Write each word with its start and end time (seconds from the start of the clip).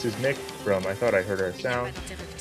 Hi, 0.00 0.04
this 0.04 0.14
is 0.14 0.22
Nick 0.22 0.36
from 0.64 0.86
I 0.86 0.94
THOT 0.94 1.12
I 1.12 1.20
Heard 1.20 1.42
Our 1.42 1.52
Sound, 1.52 1.92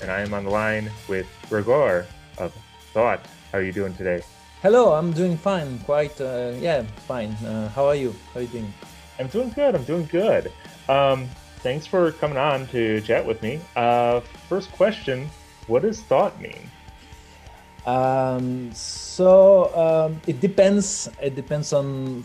and 0.02 0.10
I 0.10 0.22
am 0.22 0.34
on 0.34 0.46
the 0.46 0.50
line 0.50 0.90
with 1.10 1.28
Gregoire 1.50 2.06
of 2.38 2.54
Thought. 2.94 3.20
How 3.52 3.58
are 3.58 3.62
you 3.62 3.74
doing 3.74 3.94
today? 3.96 4.24
Hello, 4.62 4.94
I'm 4.94 5.12
doing 5.12 5.36
fine. 5.38 5.78
Quite, 5.80 6.22
uh, 6.22 6.54
yeah, 6.56 6.84
fine. 7.06 7.32
Uh, 7.44 7.68
how 7.68 7.86
are 7.86 7.96
you? 7.96 8.16
How 8.34 8.40
are 8.40 8.44
you 8.44 8.48
doing? 8.48 8.74
I'm 9.20 9.28
doing 9.28 9.50
good. 9.50 9.76
I'm 9.76 9.84
doing 9.84 10.06
good. 10.06 10.54
Um, 10.88 11.28
thanks 11.60 11.86
for 11.86 12.14
coming 12.14 12.38
on 12.38 12.66
to 12.68 13.02
chat 13.02 13.26
with 13.26 13.42
me. 13.44 13.60
Uh, 13.76 14.22
first 14.48 14.72
question 14.72 15.30
What 15.68 15.82
does 15.82 16.02
THOT 16.04 16.40
mean? 16.40 16.64
Um, 17.86 18.72
so 18.74 19.76
um, 19.76 20.22
it 20.28 20.40
depends. 20.40 21.10
It 21.22 21.36
depends 21.36 21.74
on 21.74 22.24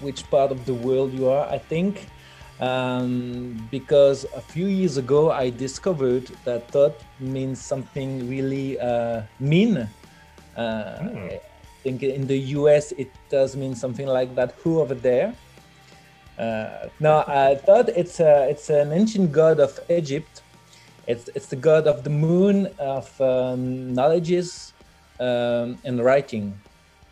which 0.00 0.28
part 0.28 0.50
of 0.50 0.66
the 0.66 0.74
world 0.74 1.12
you 1.12 1.28
are, 1.28 1.46
I 1.48 1.58
think. 1.58 2.08
Um, 2.62 3.58
because 3.72 4.24
a 4.36 4.40
few 4.40 4.66
years 4.66 4.96
ago 4.96 5.32
I 5.32 5.50
discovered 5.50 6.30
that 6.44 6.70
THOT 6.70 6.94
means 7.18 7.60
something 7.60 8.30
really 8.30 8.78
uh, 8.78 9.22
mean. 9.40 9.88
Uh, 10.56 10.62
mm 11.02 11.40
think 11.82 12.02
in 12.02 12.26
the 12.26 12.38
US 12.56 12.92
it 12.92 13.10
does 13.28 13.56
mean 13.56 13.74
something 13.74 14.06
like 14.06 14.34
that. 14.36 14.54
Who 14.62 14.80
over 14.80 14.94
there? 14.94 15.34
Uh, 16.38 16.88
no, 17.00 17.24
I 17.26 17.56
thought 17.56 17.88
it's 17.90 18.20
a, 18.20 18.48
it's 18.48 18.70
an 18.70 18.92
ancient 18.92 19.32
god 19.32 19.60
of 19.60 19.78
Egypt. 19.90 20.42
It's 21.06 21.28
it's 21.34 21.46
the 21.46 21.56
god 21.56 21.86
of 21.86 22.04
the 22.04 22.10
moon 22.10 22.70
of 22.78 23.10
um, 23.20 23.92
knowledges 23.92 24.72
um, 25.18 25.78
and 25.84 26.02
writing. 26.02 26.54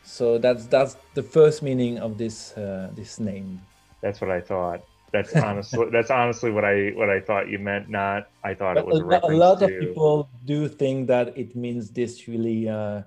So 0.05 0.38
that's 0.38 0.66
that's 0.66 0.97
the 1.14 1.22
first 1.22 1.62
meaning 1.62 1.98
of 1.98 2.16
this 2.16 2.56
uh, 2.56 2.91
this 2.94 3.19
name. 3.19 3.60
That's 4.00 4.20
what 4.20 4.30
I 4.30 4.41
thought. 4.41 4.80
That's 5.12 5.34
honestly 5.34 5.86
that's 5.91 6.11
honestly 6.11 6.50
what 6.50 6.64
I 6.64 6.91
what 6.91 7.11
I 7.11 7.20
thought 7.20 7.48
you 7.48 7.58
meant. 7.58 7.89
Not 7.89 8.28
I 8.44 8.55
thought 8.55 8.75
but 8.77 8.84
it 8.84 8.86
was 8.86 9.00
a, 9.00 9.27
a, 9.27 9.34
a 9.34 9.36
lot 9.36 9.58
to... 9.58 9.64
of 9.64 9.80
people 9.80 10.28
do 10.44 10.69
think 10.69 11.08
that 11.08 11.36
it 11.36 11.56
means 11.56 11.91
this 11.91 12.28
really. 12.28 12.69
Uh, 12.69 13.03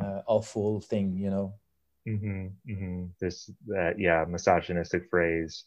uh, 0.00 0.22
awful 0.26 0.80
thing, 0.80 1.16
you 1.16 1.30
know. 1.30 1.54
Mm-hmm, 2.08 2.46
mm-hmm. 2.68 3.04
This 3.20 3.50
that 3.68 3.98
yeah, 3.98 4.24
misogynistic 4.28 5.08
phrase. 5.08 5.64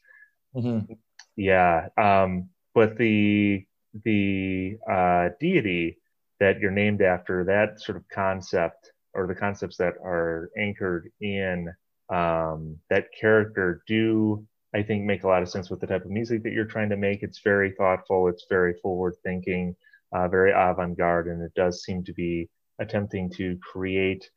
Mm-hmm. 0.56 0.94
Yeah, 1.36 1.88
um, 1.98 2.50
but 2.74 2.98
the 2.98 3.66
the 4.04 4.78
uh, 4.90 5.30
deity 5.40 5.98
that 6.40 6.60
you're 6.60 6.72
named 6.72 7.02
after, 7.02 7.46
that 7.46 7.80
sort 7.80 7.98
of 7.98 8.04
concept 8.10 8.92
or 9.14 9.28
the 9.28 9.36
concepts 9.36 9.78
that 9.78 9.94
are 10.04 10.50
anchored 10.58 11.10
in 11.22 11.74
um, 12.10 12.78
that 12.90 13.08
character 13.18 13.82
do 13.88 14.46
I 14.76 14.84
think 14.84 15.06
make 15.06 15.24
a 15.24 15.28
lot 15.28 15.42
of 15.42 15.48
sense 15.50 15.70
with 15.70 15.80
the 15.80 15.88
type 15.88 16.04
of 16.04 16.12
music 16.12 16.44
that 16.44 16.52
you're 16.52 16.66
trying 16.66 16.90
to 16.90 16.98
make. 16.98 17.24
It's 17.24 17.40
very 17.40 17.72
thoughtful, 17.72 18.28
it's 18.28 18.46
very 18.50 18.74
forward 18.82 19.16
thinking, 19.24 19.74
uh, 20.14 20.28
very 20.28 20.52
avant 20.52 20.98
garde, 20.98 21.28
and 21.28 21.42
it 21.42 21.54
does 21.56 21.84
seem 21.84 22.04
to 22.04 22.14
be 22.14 22.50
attempting 22.80 23.32
to 23.32 23.58
create 23.64 24.30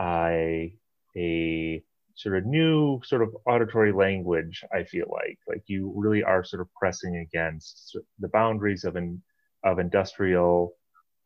a, 0.00 0.72
a 1.16 1.82
sort 2.14 2.36
of 2.36 2.46
new 2.46 3.00
sort 3.04 3.22
of 3.22 3.34
auditory 3.46 3.92
language 3.92 4.62
i 4.72 4.84
feel 4.84 5.06
like. 5.10 5.38
Like 5.48 5.64
you 5.66 5.92
really 5.96 6.22
are 6.22 6.44
sort 6.44 6.60
of 6.60 6.72
pressing 6.74 7.16
against 7.16 7.96
the 8.20 8.28
boundaries 8.28 8.84
of 8.84 8.94
an 8.94 9.20
of 9.64 9.78
industrial 9.80 10.74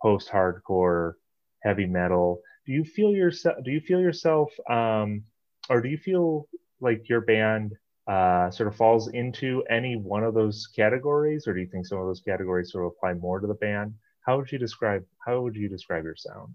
post 0.01 0.31
hardcore 0.31 1.15
heavy 1.63 1.87
metal. 1.87 2.41
Do 2.67 2.73
you 2.73 2.85
feel 2.85 3.13
yourself 3.13 3.57
do 3.65 3.71
you 3.71 3.81
feel 3.81 4.01
yourself 4.01 4.51
um 4.71 5.25
or 5.69 5.83
do 5.83 5.89
you 5.89 5.99
feel 5.99 6.49
like 6.81 7.09
your 7.09 7.21
band 7.21 7.73
uh, 8.07 8.51
sort 8.51 8.69
of 8.69 8.77
falls 8.77 9.09
into 9.09 9.63
any 9.71 9.97
one 9.97 10.25
of 10.25 10.35
those 10.35 10.67
categories 10.67 11.47
or 11.47 11.55
do 11.55 11.61
you 11.61 11.67
think 11.67 11.87
some 11.87 11.99
of 11.99 12.07
those 12.07 12.21
categories 12.21 12.71
sort 12.71 12.85
of 12.85 12.93
apply 12.93 13.15
more 13.15 13.41
to 13.41 13.47
the 13.47 13.55
band? 13.55 13.95
How 14.21 14.37
would 14.37 14.51
you 14.51 14.59
describe 14.59 15.05
how 15.25 15.41
would 15.41 15.57
you 15.57 15.69
describe 15.69 16.05
your 16.05 16.17
sound? 16.17 16.55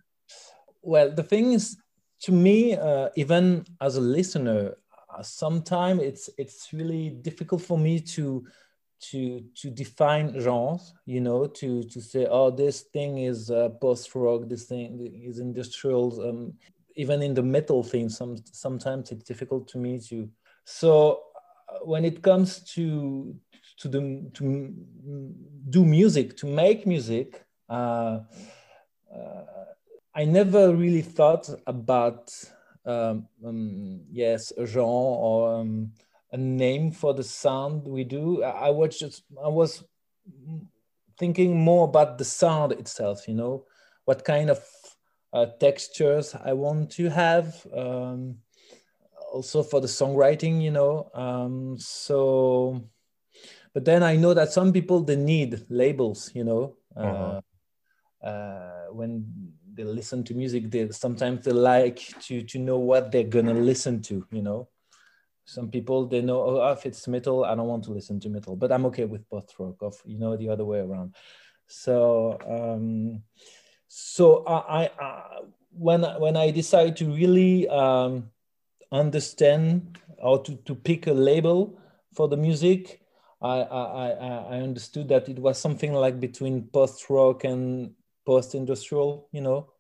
Well 0.82 1.12
the 1.12 1.24
thing 1.24 1.54
is 1.54 1.78
to 2.22 2.32
me 2.32 2.76
uh, 2.76 3.10
even 3.16 3.66
as 3.82 3.96
a 3.96 4.02
listener 4.02 4.76
uh, 5.10 5.24
sometimes 5.24 6.02
it's 6.04 6.30
it's 6.38 6.72
really 6.74 7.10
difficult 7.10 7.62
for 7.62 7.78
me 7.78 8.00
to 8.00 8.46
to 9.00 9.44
to 9.56 9.70
define 9.70 10.40
genres 10.40 10.94
you 11.06 11.22
know 11.22 11.48
to 11.48 11.84
to 11.84 12.02
say 12.02 12.28
oh 12.30 12.52
this 12.52 12.82
thing 12.82 13.20
is 13.20 13.50
uh, 13.50 13.70
post 13.82 14.14
rock 14.14 14.42
this 14.48 14.66
thing 14.66 15.10
is 15.24 15.40
industrial 15.40 16.22
um, 16.28 16.54
even 16.96 17.22
in 17.22 17.34
the 17.34 17.42
metal 17.42 17.82
thing 17.82 18.10
some 18.10 18.36
sometimes 18.52 19.12
it's 19.12 19.24
difficult 19.24 19.68
to 19.68 19.78
me 19.78 20.00
to 20.00 20.30
so 20.66 21.24
when 21.84 22.06
it 22.06 22.22
comes 22.22 22.60
to 22.74 23.36
to 23.78 23.88
the 23.88 24.30
to 24.34 24.74
do 25.70 25.86
music 25.86 26.36
to 26.38 26.46
make 26.48 26.86
music 26.86 27.44
uh, 27.70 28.20
uh, 29.16 29.66
I 30.14 30.26
never 30.26 30.76
really 30.76 31.02
thought 31.02 31.50
about 31.68 32.32
um, 32.86 33.28
um, 33.46 34.02
yes 34.12 34.52
a 34.58 34.66
genre 34.66 34.86
or 34.90 35.60
um, 35.62 35.92
a 36.32 36.38
name 36.38 36.92
for 36.92 37.14
the 37.14 37.24
sound 37.24 37.88
we 37.88 38.04
do. 38.04 38.44
I 38.44 38.70
was 38.70 38.98
just 38.98 39.24
I 39.44 39.48
was 39.48 39.84
thinking 41.18 41.60
more 41.60 41.86
about 41.86 42.18
the 42.18 42.26
sound 42.26 42.72
itself. 42.74 43.28
You 43.28 43.36
know, 43.36 43.66
what 44.06 44.26
kind 44.26 44.50
of 44.50 44.64
uh, 45.34 45.48
textures 45.60 46.36
I 46.36 46.54
want 46.54 46.92
to 46.92 47.10
have. 47.10 47.66
Also 49.32 49.64
for 49.64 49.80
the 49.82 49.88
songwriting, 49.88 50.62
you 50.62 50.72
know. 50.72 51.10
Um, 51.14 51.78
so, 51.78 52.84
but 53.74 53.86
then 53.86 54.04
I 54.04 54.16
know 54.16 54.34
that 54.34 54.52
some 54.52 54.74
people 54.74 55.02
they 55.02 55.16
need 55.16 55.66
labels. 55.70 56.32
You 56.34 56.44
know, 56.44 56.76
uh, 56.96 57.00
uh-huh. 57.00 58.28
uh, 58.28 58.86
when 58.94 59.54
they 59.80 59.86
listen 59.86 60.24
to 60.26 60.34
music 60.34 60.70
they 60.70 60.90
sometimes 60.92 61.46
they 61.46 61.52
like 61.52 61.98
to 62.20 62.42
to 62.44 62.60
know 62.60 62.78
what 62.78 63.12
they're 63.12 63.24
gonna 63.24 63.54
listen 63.54 64.02
to 64.02 64.26
you 64.32 64.42
know 64.42 64.68
some 65.46 65.70
people 65.70 66.06
they 66.06 66.22
know 66.22 66.42
oh 66.44 66.72
if 66.72 66.86
it's 66.86 67.08
metal 67.08 67.46
i 67.46 67.56
don't 67.56 67.68
want 67.68 67.84
to 67.84 67.92
listen 67.92 68.20
to 68.20 68.30
metal 68.30 68.56
but 68.56 68.72
i'm 68.72 68.86
okay 68.86 69.06
with 69.06 69.28
post 69.30 69.56
rock 69.58 69.76
of 69.82 69.96
you 70.06 70.20
know 70.20 70.36
the 70.36 70.50
other 70.50 70.66
way 70.66 70.80
around 70.80 71.16
so 71.68 72.38
um 72.46 73.24
so 73.88 74.44
i 74.46 74.84
i, 74.84 74.90
I 75.00 75.40
when 75.72 76.04
when 76.20 76.36
i 76.36 76.52
decide 76.52 76.98
to 76.98 77.06
really 77.06 77.68
um 77.70 78.30
understand 78.92 80.00
or 80.18 80.44
to 80.44 80.56
to 80.66 80.76
pick 80.76 81.08
a 81.08 81.14
label 81.14 81.80
for 82.14 82.28
the 82.28 82.38
music 82.38 83.02
I, 83.42 83.62
I, 83.62 84.10
I 84.10 84.58
understood 84.60 85.08
that 85.10 85.30
it 85.30 85.40
was 85.40 85.58
something 85.58 85.94
like 85.94 86.20
between 86.20 86.68
post 86.68 87.10
rock 87.10 87.46
and 87.46 87.94
post-industrial, 88.26 89.30
you 89.32 89.42
know, 89.42 89.72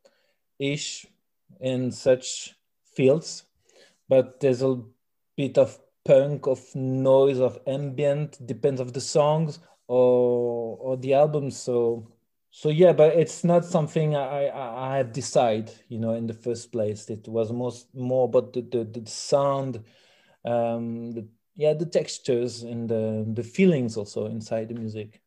ish 0.57 1.05
in 1.59 1.91
such 1.91 2.55
fields. 2.95 3.43
But 4.07 4.39
there's 4.39 4.61
a 4.61 4.81
bit 5.35 5.57
of 5.57 5.77
punk, 6.05 6.47
of 6.47 6.73
noise, 6.73 7.39
of 7.39 7.59
ambient, 7.67 8.45
depends 8.45 8.79
of 8.79 8.93
the 8.93 9.01
songs 9.01 9.59
or 9.87 10.77
or 10.79 10.97
the 10.97 11.13
album. 11.13 11.51
So 11.51 12.07
so 12.51 12.69
yeah, 12.69 12.93
but 12.93 13.15
it's 13.15 13.43
not 13.43 13.65
something 13.65 14.15
I 14.15 14.47
I, 14.47 14.93
I 14.93 14.97
have 14.97 15.11
decided, 15.11 15.71
you 15.87 15.99
know, 15.99 16.13
in 16.13 16.27
the 16.27 16.33
first 16.33 16.71
place. 16.71 17.09
It 17.09 17.27
was 17.27 17.51
most 17.51 17.93
more 17.93 18.25
about 18.25 18.53
the 18.53 18.61
the, 18.61 18.83
the 18.83 19.09
sound, 19.09 19.83
um, 20.45 21.11
the 21.11 21.27
yeah, 21.55 21.73
the 21.73 21.85
textures 21.85 22.63
and 22.63 22.89
the 22.89 23.25
the 23.33 23.43
feelings 23.43 23.97
also 23.97 24.25
inside 24.25 24.69
the 24.69 24.75
music. 24.75 25.21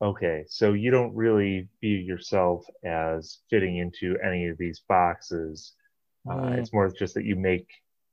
Okay, 0.00 0.44
so 0.48 0.72
you 0.72 0.90
don't 0.90 1.14
really 1.14 1.68
view 1.80 1.96
yourself 1.96 2.66
as 2.84 3.38
fitting 3.48 3.78
into 3.78 4.16
any 4.24 4.48
of 4.48 4.58
these 4.58 4.82
boxes. 4.88 5.74
Uh, 6.28 6.36
mm. 6.36 6.58
It's 6.58 6.72
more 6.72 6.90
just 6.90 7.14
that 7.14 7.24
you 7.24 7.36
make 7.36 7.68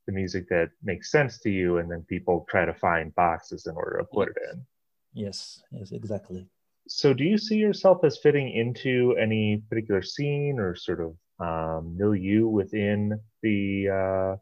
the 0.06 0.14
music 0.14 0.48
that 0.50 0.70
makes 0.84 1.12
sense 1.12 1.40
to 1.40 1.50
you, 1.50 1.78
and 1.78 1.90
then 1.90 2.06
people 2.08 2.46
try 2.50 2.66
to 2.66 2.74
find 2.74 3.16
boxes 3.16 3.66
in 3.66 3.76
order 3.76 3.98
to 3.98 4.06
put 4.06 4.30
yes. 4.30 4.36
it 4.36 4.54
in. 4.54 4.66
Yes, 5.14 5.64
yes, 5.72 5.92
exactly. 5.92 6.48
So, 6.88 7.14
do 7.14 7.24
you 7.24 7.38
see 7.38 7.56
yourself 7.56 8.04
as 8.04 8.18
fitting 8.18 8.52
into 8.52 9.16
any 9.20 9.64
particular 9.70 10.02
scene 10.02 10.60
or 10.60 10.76
sort 10.76 11.00
of 11.00 11.16
um, 11.40 11.96
milieu 11.98 12.48
within 12.48 13.20
the 13.42 13.90
uh, 13.90 14.36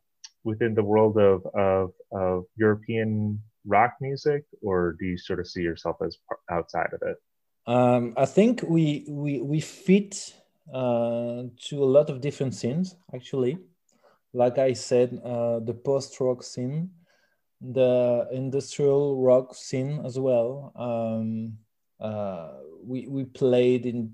within 0.44 0.74
the 0.74 0.84
world 0.84 1.18
of, 1.18 1.46
of 1.54 1.92
of 2.12 2.46
European 2.56 3.42
rock 3.66 3.94
music, 4.02 4.44
or 4.62 4.96
do 5.00 5.06
you 5.06 5.18
sort 5.18 5.40
of 5.40 5.48
see 5.48 5.62
yourself 5.62 5.98
as 6.06 6.18
outside 6.50 6.92
of 6.94 7.02
it? 7.08 7.18
Um, 7.68 8.14
I 8.18 8.26
think 8.26 8.64
we 8.68 9.06
we 9.08 9.42
we 9.42 9.60
fit 9.60 10.34
uh, 10.74 11.44
to 11.68 11.84
a 11.84 11.90
lot 11.98 12.10
of 12.10 12.22
different 12.22 12.56
scenes 12.56 12.96
actually. 13.14 13.58
Like 14.34 14.60
I 14.60 14.74
said, 14.74 15.20
uh, 15.24 15.60
the 15.60 15.74
post 15.74 16.20
rock 16.20 16.44
scene, 16.44 16.92
the 17.62 18.28
industrial 18.32 19.22
rock 19.22 19.56
scene 19.56 20.02
as 20.06 20.20
well. 20.20 20.72
Um, 20.76 21.58
uh, 22.00 22.52
we 22.84 23.08
we 23.08 23.26
played 23.26 23.86
in 23.86 24.14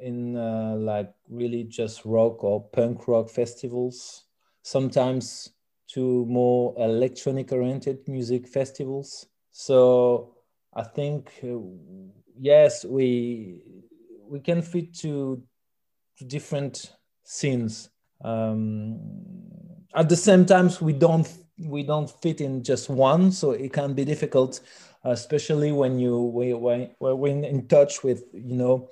in 0.00 0.36
uh, 0.36 0.74
like 0.76 1.12
really 1.28 1.64
just 1.64 2.04
rock 2.04 2.44
or 2.44 2.62
punk 2.70 3.08
rock 3.08 3.30
festivals. 3.30 4.24
Sometimes 4.62 5.50
to 5.88 6.24
more 6.26 6.74
electronic 6.78 7.52
oriented 7.52 8.08
music 8.08 8.48
festivals. 8.48 9.26
So 9.50 10.34
I 10.74 10.82
think 10.82 11.32
uh, 11.44 11.58
yes, 12.38 12.84
we 12.84 13.62
we 14.28 14.40
can 14.40 14.62
fit 14.62 14.94
to, 14.94 15.42
to 16.18 16.24
different 16.24 16.92
scenes. 17.22 17.90
Um, 18.22 18.98
at 19.94 20.08
the 20.08 20.16
same 20.16 20.46
times, 20.46 20.80
we 20.80 20.92
don't 20.92 21.30
we 21.58 21.84
don't 21.84 22.10
fit 22.10 22.40
in 22.40 22.64
just 22.64 22.88
one, 22.88 23.30
so 23.30 23.52
it 23.52 23.72
can 23.72 23.94
be 23.94 24.04
difficult, 24.04 24.60
especially 25.04 25.72
when 25.72 25.98
you 25.98 26.18
when 26.18 26.90
when 26.98 27.44
in 27.44 27.66
touch 27.68 28.02
with 28.02 28.24
you 28.32 28.56
know 28.56 28.90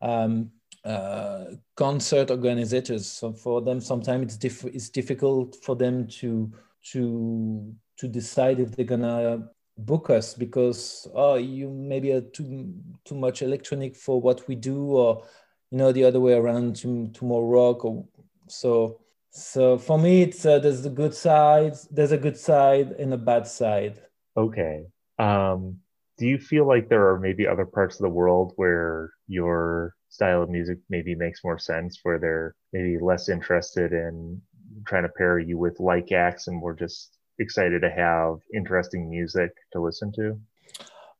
um, 0.00 0.50
uh, 0.84 1.44
concert 1.76 2.30
organizers. 2.30 3.06
So 3.06 3.32
for 3.32 3.60
them, 3.60 3.80
sometimes 3.80 4.24
it's 4.24 4.36
diff- 4.36 4.74
it's 4.74 4.88
difficult 4.88 5.56
for 5.62 5.76
them 5.76 6.06
to 6.20 6.50
to 6.92 7.74
to 7.98 8.08
decide 8.08 8.60
if 8.60 8.74
they're 8.74 8.84
gonna 8.84 9.48
book 9.76 10.10
us 10.10 10.34
because 10.34 11.06
oh 11.14 11.36
you 11.36 11.70
maybe 11.70 12.12
are 12.12 12.20
too 12.20 12.74
too 13.04 13.14
much 13.14 13.42
electronic 13.42 13.96
for 13.96 14.20
what 14.20 14.46
we 14.48 14.54
do 14.54 14.90
or 14.92 15.24
you 15.70 15.78
know 15.78 15.92
the 15.92 16.04
other 16.04 16.20
way 16.20 16.34
around 16.34 16.76
to, 16.76 17.08
to 17.08 17.24
more 17.24 17.46
rock 17.46 17.84
or 17.84 18.04
so 18.46 19.00
so 19.30 19.78
for 19.78 19.98
me 19.98 20.22
it's 20.22 20.44
uh, 20.44 20.58
there's 20.58 20.84
a 20.84 20.90
good 20.90 21.14
side 21.14 21.74
there's 21.90 22.12
a 22.12 22.18
good 22.18 22.36
side 22.36 22.90
and 22.92 23.14
a 23.14 23.16
bad 23.16 23.46
side 23.46 24.02
okay 24.36 24.84
um 25.20 25.76
do 26.18 26.26
you 26.26 26.38
feel 26.38 26.66
like 26.66 26.88
there 26.88 27.08
are 27.08 27.18
maybe 27.18 27.46
other 27.46 27.64
parts 27.64 27.96
of 27.96 28.02
the 28.02 28.16
world 28.20 28.52
where 28.56 29.10
your 29.26 29.94
style 30.10 30.42
of 30.42 30.50
music 30.50 30.78
maybe 30.90 31.14
makes 31.14 31.42
more 31.42 31.58
sense 31.58 32.00
where 32.02 32.18
they're 32.18 32.54
maybe 32.74 32.98
less 32.98 33.30
interested 33.30 33.92
in 33.92 34.40
trying 34.86 35.04
to 35.04 35.08
pair 35.08 35.38
you 35.38 35.56
with 35.56 35.80
like 35.80 36.12
acts 36.12 36.46
and 36.46 36.58
more 36.58 36.74
just 36.74 37.16
excited 37.38 37.80
to 37.82 37.90
have 37.90 38.38
interesting 38.54 39.08
music 39.08 39.50
to 39.72 39.80
listen 39.80 40.12
to? 40.12 40.38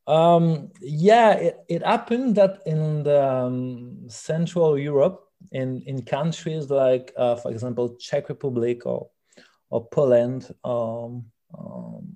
Um, 0.06 0.70
yeah, 0.80 1.32
it, 1.32 1.60
it 1.68 1.82
happened 1.82 2.34
that 2.36 2.62
in 2.66 3.02
the 3.02 3.24
um, 3.24 4.08
Central 4.08 4.78
Europe, 4.78 5.24
in, 5.52 5.82
in 5.86 6.02
countries 6.02 6.68
like, 6.68 7.12
uh, 7.16 7.36
for 7.36 7.50
example, 7.50 7.96
Czech 7.98 8.28
Republic 8.28 8.84
or, 8.84 9.08
or 9.70 9.86
Poland, 9.88 10.54
um, 10.64 11.24
um, 11.56 12.08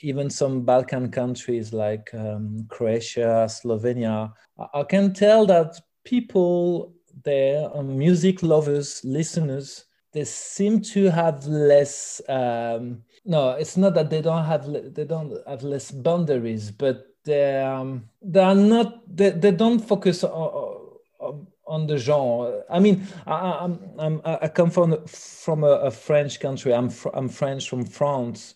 even 0.00 0.30
some 0.30 0.62
Balkan 0.62 1.10
countries 1.10 1.72
like 1.72 2.10
um, 2.14 2.66
Croatia, 2.68 3.46
Slovenia, 3.48 4.32
I 4.72 4.82
can 4.84 5.12
tell 5.12 5.46
that 5.46 5.80
people 6.04 6.94
there, 7.24 7.70
um, 7.74 7.98
music 7.98 8.42
lovers, 8.42 9.00
listeners, 9.04 9.86
they 10.14 10.24
seem 10.24 10.80
to 10.80 11.10
have 11.10 11.44
less 11.46 12.22
um, 12.28 13.02
no 13.24 13.50
it's 13.50 13.76
not 13.76 13.94
that 13.94 14.08
they 14.10 14.22
don't 14.22 14.44
have 14.44 14.94
they 14.94 15.04
don't 15.04 15.36
have 15.46 15.62
less 15.62 15.90
boundaries 15.90 16.70
but 16.70 17.06
they 17.24 17.60
um, 17.60 18.08
they 18.22 18.40
are 18.40 18.54
not 18.54 19.02
they, 19.14 19.30
they 19.30 19.50
don't 19.50 19.80
focus 19.80 20.22
on, 20.22 21.46
on 21.66 21.86
the 21.86 21.98
genre. 21.98 22.62
I 22.70 22.78
mean 22.78 23.06
i 23.26 23.34
i'm, 23.62 23.78
I'm 23.98 24.20
i 24.24 24.48
come 24.48 24.70
from 24.70 25.04
from 25.06 25.64
a, 25.64 25.74
a 25.88 25.90
french 25.90 26.40
country. 26.40 26.72
I'm 26.72 26.90
fr- 26.90 27.14
i'm 27.14 27.28
french 27.28 27.68
from 27.68 27.84
france 27.84 28.54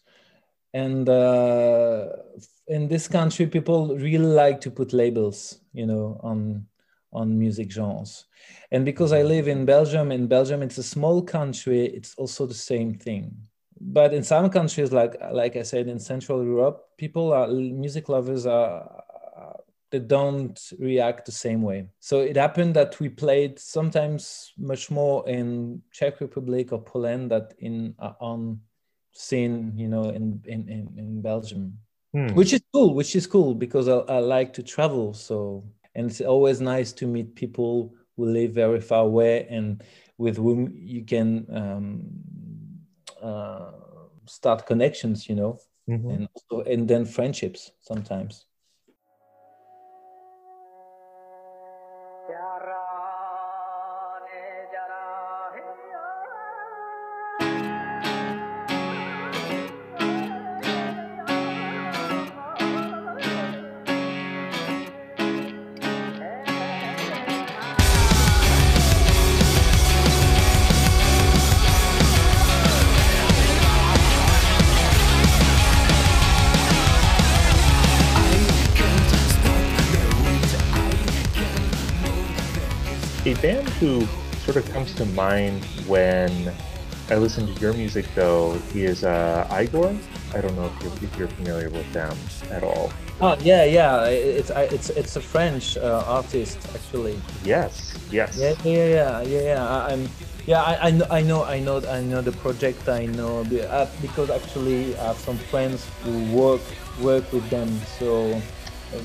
and 0.75 1.09
uh, 1.09 2.09
in 2.67 2.88
this 2.88 3.09
country 3.09 3.47
people 3.47 3.97
really 3.97 4.26
like 4.26 4.61
to 4.61 4.70
put 4.70 4.93
labels 4.93 5.61
you 5.73 5.87
know 5.87 6.20
on 6.23 6.67
on 7.11 7.38
music 7.38 7.70
genres. 7.73 8.26
And 8.70 8.85
because 8.85 9.15
I 9.15 9.23
live 9.23 9.49
in 9.49 9.65
Belgium, 9.65 10.12
in 10.12 10.26
Belgium 10.26 10.62
it's 10.62 10.76
a 10.76 10.82
small 10.82 11.23
country, 11.23 11.87
it's 11.87 12.15
also 12.17 12.44
the 12.44 12.53
same 12.53 12.93
thing. 12.94 13.35
But 13.81 14.12
in 14.12 14.23
some 14.23 14.50
countries, 14.50 14.93
like 14.93 15.17
like 15.32 15.56
I 15.56 15.62
said, 15.62 15.88
in 15.88 15.99
Central 15.99 16.44
Europe, 16.44 16.85
people 16.99 17.32
are 17.32 17.49
music 17.49 18.09
lovers 18.09 18.44
are 18.44 19.05
they 19.91 19.99
don't 19.99 20.73
react 20.79 21.25
the 21.25 21.32
same 21.32 21.62
way. 21.62 21.87
So 22.00 22.21
it 22.21 22.37
happened 22.37 22.75
that 22.75 23.00
we 23.00 23.09
played 23.09 23.59
sometimes 23.59 24.53
much 24.59 24.91
more 24.91 25.26
in 25.29 25.82
Czech 25.93 26.21
Republic 26.21 26.73
or 26.73 26.82
Poland 26.82 27.31
that 27.31 27.55
in 27.59 27.94
uh, 27.99 28.12
on 28.21 28.61
scene, 29.19 29.73
you 29.76 29.88
know, 29.88 30.11
in 30.11 30.41
in 30.47 30.69
in, 30.69 30.85
in 30.97 31.23
Belgium, 31.23 31.79
hmm. 32.12 32.29
which 32.35 32.53
is 32.53 32.62
cool. 32.73 32.94
Which 32.94 33.17
is 33.17 33.26
cool 33.26 33.55
because 33.55 33.88
I, 33.88 33.99
I 34.17 34.19
like 34.20 34.53
to 34.55 34.62
travel. 34.62 35.12
So 35.12 35.65
and 35.99 36.09
it's 36.09 36.20
always 36.20 36.61
nice 36.61 36.93
to 36.93 37.06
meet 37.06 37.35
people 37.35 37.93
who 38.17 38.26
live 38.26 38.53
very 38.53 38.81
far 38.81 39.03
away 39.03 39.47
and 39.50 39.82
with 40.17 40.37
whom 40.37 40.73
you 40.75 41.05
can 41.05 41.47
um, 41.53 42.00
uh, 43.23 43.73
start 44.26 44.67
connections 44.67 45.29
you 45.29 45.35
know 45.35 45.59
mm-hmm. 45.88 46.11
and 46.11 46.29
also, 46.35 46.71
and 46.71 46.87
then 46.88 47.05
friendships 47.05 47.73
sometimes 47.81 48.47
who 83.80 84.06
sort 84.44 84.56
of 84.56 84.70
comes 84.72 84.94
to 84.94 85.04
mind 85.06 85.64
when 85.86 86.52
I 87.10 87.16
listen 87.16 87.46
to 87.46 87.60
your 87.60 87.72
music, 87.72 88.06
though, 88.14 88.54
he 88.72 88.84
is 88.84 89.02
uh, 89.02 89.46
Igorrr. 89.50 89.98
I 90.34 90.40
don't 90.40 90.54
know 90.56 90.66
if 90.66 90.82
you're, 90.82 90.92
if 91.10 91.19
you're 91.19 91.28
familiar 91.28 91.70
with 91.70 91.90
them 91.92 92.16
at 92.50 92.62
all. 92.62 92.92
Oh 93.20 93.36
yeah, 93.40 93.64
yeah. 93.64 94.04
It's 94.06 94.50
it's 94.50 94.90
it's 94.90 95.16
a 95.16 95.20
French 95.20 95.76
uh, 95.76 96.04
artist 96.06 96.58
actually. 96.75 97.18
Yes. 97.42 97.99
Yes. 98.12 98.38
Yeah, 98.38 98.54
yeah, 98.62 98.87
yeah, 98.87 99.23
yeah. 99.23 99.40
yeah. 99.40 99.87
I'm. 99.87 100.08
Yeah, 100.47 100.62
I, 100.62 100.88
I 100.88 100.90
know, 100.92 101.04
I 101.44 101.61
know, 101.61 101.85
I 101.85 102.00
know, 102.00 102.23
the 102.23 102.32
project. 102.32 102.88
I 102.88 103.04
know 103.04 103.44
uh, 103.68 103.87
because 104.00 104.30
actually 104.30 104.97
I 104.97 105.12
have 105.12 105.18
some 105.18 105.37
friends 105.37 105.85
who 106.02 106.25
work 106.32 106.62
work 107.02 107.30
with 107.32 107.49
them. 107.50 107.68
So, 107.99 108.40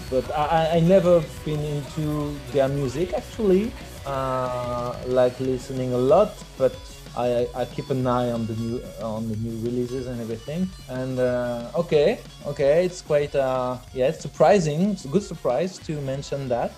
but 0.10 0.30
I, 0.32 0.78
I 0.78 0.80
never 0.80 1.24
been 1.46 1.60
into 1.60 2.38
their 2.52 2.68
music 2.68 3.14
actually 3.14 3.72
uh, 4.06 4.96
like 5.08 5.40
listening 5.40 5.94
a 5.94 5.98
lot, 5.98 6.36
but 6.58 6.76
I, 7.16 7.48
I 7.54 7.66
keep 7.66 7.90
an 7.90 8.06
eye 8.08 8.32
on 8.32 8.46
the 8.48 8.56
new 8.56 8.82
on 9.02 9.30
the 9.30 9.36
new 9.38 9.64
releases 9.64 10.08
and 10.08 10.20
everything. 10.20 10.68
And 10.90 11.20
uh, 11.20 11.72
okay, 11.76 12.20
okay, 12.48 12.86
it's 12.86 13.02
quite 13.02 13.36
uh, 13.36 13.78
yeah, 13.94 14.08
it's 14.08 14.22
surprising. 14.22 14.92
It's 14.92 15.06
a 15.06 15.10
good 15.10 15.24
surprise 15.24 15.78
to 15.80 16.02
mention 16.02 16.50
that. 16.50 16.72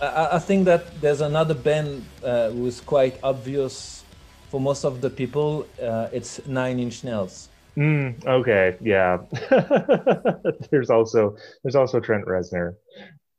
I, 0.00 0.36
I 0.36 0.38
think 0.38 0.64
that 0.64 1.00
there's 1.00 1.20
another 1.20 1.54
band 1.54 2.04
uh, 2.24 2.50
who's 2.50 2.80
quite 2.80 3.18
obvious 3.22 4.02
for 4.50 4.60
most 4.60 4.84
of 4.84 5.00
the 5.00 5.10
people. 5.10 5.66
Uh, 5.80 6.08
it's 6.12 6.44
Nine 6.46 6.78
Inch 6.78 7.04
Nails. 7.04 7.48
Mm, 7.76 8.24
okay, 8.26 8.76
yeah. 8.80 9.18
there's 10.70 10.90
also 10.90 11.36
there's 11.62 11.76
also 11.76 12.00
Trent 12.00 12.26
Reznor. 12.26 12.76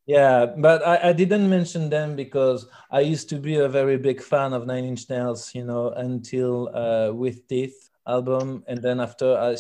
Yeah, 0.06 0.48
but 0.58 0.86
I, 0.86 1.10
I 1.10 1.14
didn't 1.14 1.50
mention 1.50 1.90
them 1.90 2.16
because 2.16 2.68
I 2.92 3.02
used 3.02 3.30
to 3.30 3.36
be 3.36 3.56
a 3.56 3.70
very 3.70 3.98
big 3.98 4.22
fan 4.22 4.52
of 4.52 4.66
Nine 4.66 4.84
Inch 4.84 5.10
Nails, 5.10 5.56
you 5.56 5.64
know, 5.64 5.92
until 5.92 6.76
uh, 6.76 7.14
With 7.14 7.48
Teeth 7.48 7.90
album. 8.06 8.64
And 8.68 8.82
then 8.82 9.00
after 9.00 9.38
I 9.38 9.56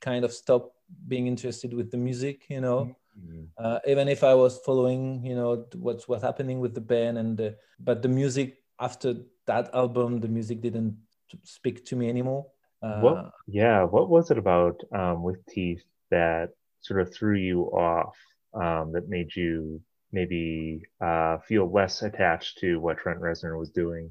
kind 0.00 0.24
of 0.24 0.32
stopped 0.32 0.76
being 1.08 1.26
interested 1.26 1.72
with 1.72 1.90
the 1.90 1.96
music, 1.96 2.44
you 2.48 2.60
know. 2.60 2.94
Mm-hmm. 3.18 3.44
Uh, 3.56 3.78
even 3.86 4.08
if 4.08 4.22
I 4.22 4.34
was 4.34 4.58
following, 4.58 5.24
you 5.24 5.34
know, 5.34 5.64
what's 5.76 6.06
what's 6.06 6.22
happening 6.22 6.60
with 6.60 6.74
the 6.74 6.82
band 6.82 7.16
and 7.16 7.36
the, 7.36 7.56
but 7.80 8.02
the 8.02 8.08
music 8.08 8.58
after 8.78 9.14
that 9.46 9.74
album, 9.74 10.20
the 10.20 10.28
music 10.28 10.60
didn't 10.60 10.96
speak 11.42 11.86
to 11.86 11.96
me 11.96 12.10
anymore. 12.10 12.46
Uh, 12.82 13.00
what? 13.00 13.30
Yeah, 13.46 13.84
what 13.84 14.08
was 14.08 14.30
it 14.30 14.38
about 14.38 14.80
um, 14.94 15.22
with 15.22 15.44
Teeth 15.46 15.82
that 16.10 16.50
sort 16.80 17.00
of 17.00 17.12
threw 17.12 17.36
you 17.36 17.64
off? 17.64 18.16
um, 18.56 18.92
that 18.92 19.08
made 19.08 19.34
you 19.34 19.80
maybe 20.12 20.82
uh, 21.00 21.38
feel 21.38 21.70
less 21.70 22.02
attached 22.02 22.58
to 22.58 22.80
what 22.80 22.98
Trent 22.98 23.20
Reznor 23.20 23.58
was 23.58 23.70
doing? 23.70 24.10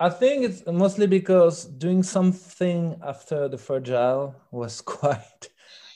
I 0.00 0.08
think 0.08 0.44
it's 0.44 0.62
mostly 0.66 1.06
because 1.06 1.66
doing 1.66 2.02
something 2.02 2.98
after 3.02 3.48
the 3.48 3.58
fragile 3.58 4.34
was 4.50 4.80
quite 4.80 5.50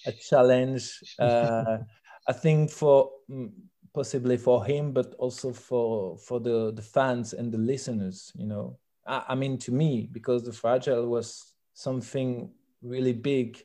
a 0.06 0.12
challenge. 0.12 1.02
Uh, 1.18 1.78
I 2.28 2.32
think 2.32 2.70
for 2.70 3.10
mm, 3.30 3.50
possibly 3.94 4.36
for 4.36 4.64
him, 4.64 4.92
but 4.92 5.14
also 5.14 5.52
for 5.52 6.18
for 6.18 6.40
the 6.40 6.72
the 6.72 6.82
fans 6.82 7.32
and 7.32 7.50
the 7.50 7.58
listeners. 7.58 8.32
You 8.34 8.46
know, 8.46 8.78
I, 9.06 9.22
I 9.28 9.34
mean 9.34 9.56
to 9.58 9.72
me 9.72 10.08
because 10.12 10.42
the 10.42 10.52
fragile 10.52 11.06
was 11.06 11.54
something 11.76 12.50
really 12.82 13.12
big 13.12 13.62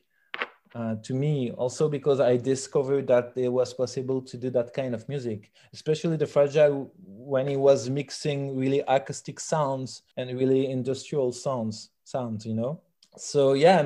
uh, 0.74 0.96
to 1.02 1.14
me. 1.14 1.50
Also 1.52 1.88
because 1.88 2.20
i 2.20 2.36
discovered 2.36 3.06
that 3.06 3.32
it 3.36 3.48
was 3.48 3.74
possible 3.74 4.20
to 4.20 4.36
do 4.36 4.50
that 4.50 4.72
kind 4.72 4.94
of 4.94 5.08
music 5.08 5.50
especially 5.72 6.16
the 6.16 6.26
fragile 6.26 6.92
when 7.06 7.46
he 7.46 7.56
was 7.56 7.90
mixing 7.90 8.56
really 8.56 8.82
acoustic 8.88 9.40
sounds 9.40 10.02
and 10.16 10.38
really 10.38 10.70
industrial 10.70 11.32
sounds 11.32 11.90
sounds 12.04 12.46
you 12.46 12.54
know? 12.54 12.80
So 13.16 13.54
yeah 13.54 13.82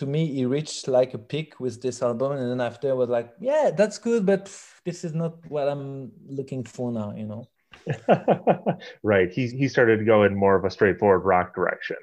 to 0.00 0.06
me 0.06 0.26
he 0.26 0.44
reached 0.46 0.88
like 0.88 1.14
a 1.14 1.18
peak 1.18 1.58
with 1.58 1.80
this 1.80 2.02
album. 2.02 2.32
And 2.32 2.50
then 2.50 2.60
after 2.60 2.90
I 2.90 2.92
was 2.92 3.08
like 3.08 3.34
yeah 3.40 3.70
that's 3.76 3.98
good 3.98 4.24
but 4.26 4.42
this 4.84 5.04
is 5.04 5.14
not 5.14 5.34
what 5.48 5.68
i'm 5.68 6.12
looking 6.28 6.62
for 6.64 6.92
now 6.92 7.12
you 7.16 7.26
know? 7.26 7.48
Right. 9.02 9.30
He, 9.32 9.48
he 9.48 9.68
started 9.68 9.98
to 9.98 10.04
go 10.04 10.24
in 10.24 10.34
more 10.34 10.56
of 10.56 10.64
a 10.64 10.70
straightforward 10.70 11.24
rock 11.24 11.54
direction 11.54 11.96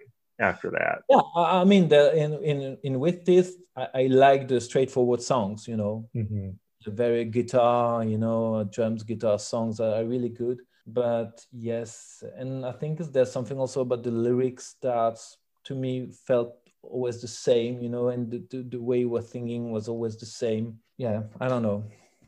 after 0.43 0.69
that. 0.71 1.01
Yeah, 1.09 1.21
I 1.35 1.63
mean, 1.63 1.87
the, 1.87 2.15
in 2.15 2.31
in 2.43 2.77
in 2.83 2.99
with 2.99 3.25
this, 3.25 3.55
I, 3.75 3.87
I 4.01 4.03
like 4.07 4.47
the 4.47 4.59
straightforward 4.59 5.21
songs. 5.21 5.67
You 5.67 5.77
know, 5.77 6.09
mm-hmm. 6.15 6.49
the 6.85 6.91
very 6.91 7.25
guitar, 7.25 8.03
you 8.03 8.17
know, 8.17 8.63
drums, 8.75 9.03
guitar 9.03 9.39
songs 9.39 9.79
are 9.79 10.03
really 10.05 10.29
good. 10.29 10.59
But 10.85 11.45
yes, 11.51 12.23
and 12.37 12.65
I 12.65 12.73
think 12.73 12.99
there's 12.99 13.31
something 13.31 13.57
also 13.57 13.81
about 13.81 14.03
the 14.03 14.11
lyrics 14.11 14.75
that 14.81 15.17
to 15.63 15.75
me 15.75 16.11
felt 16.27 16.55
always 16.81 17.21
the 17.21 17.27
same. 17.27 17.81
You 17.81 17.89
know, 17.89 18.09
and 18.09 18.29
the, 18.29 18.43
the, 18.49 18.63
the 18.63 18.81
way 18.81 19.05
we're 19.05 19.21
thinking 19.21 19.71
was 19.71 19.87
always 19.87 20.17
the 20.17 20.25
same. 20.25 20.79
Yeah, 20.97 21.23
I 21.39 21.47
don't 21.47 21.63
know. 21.63 21.83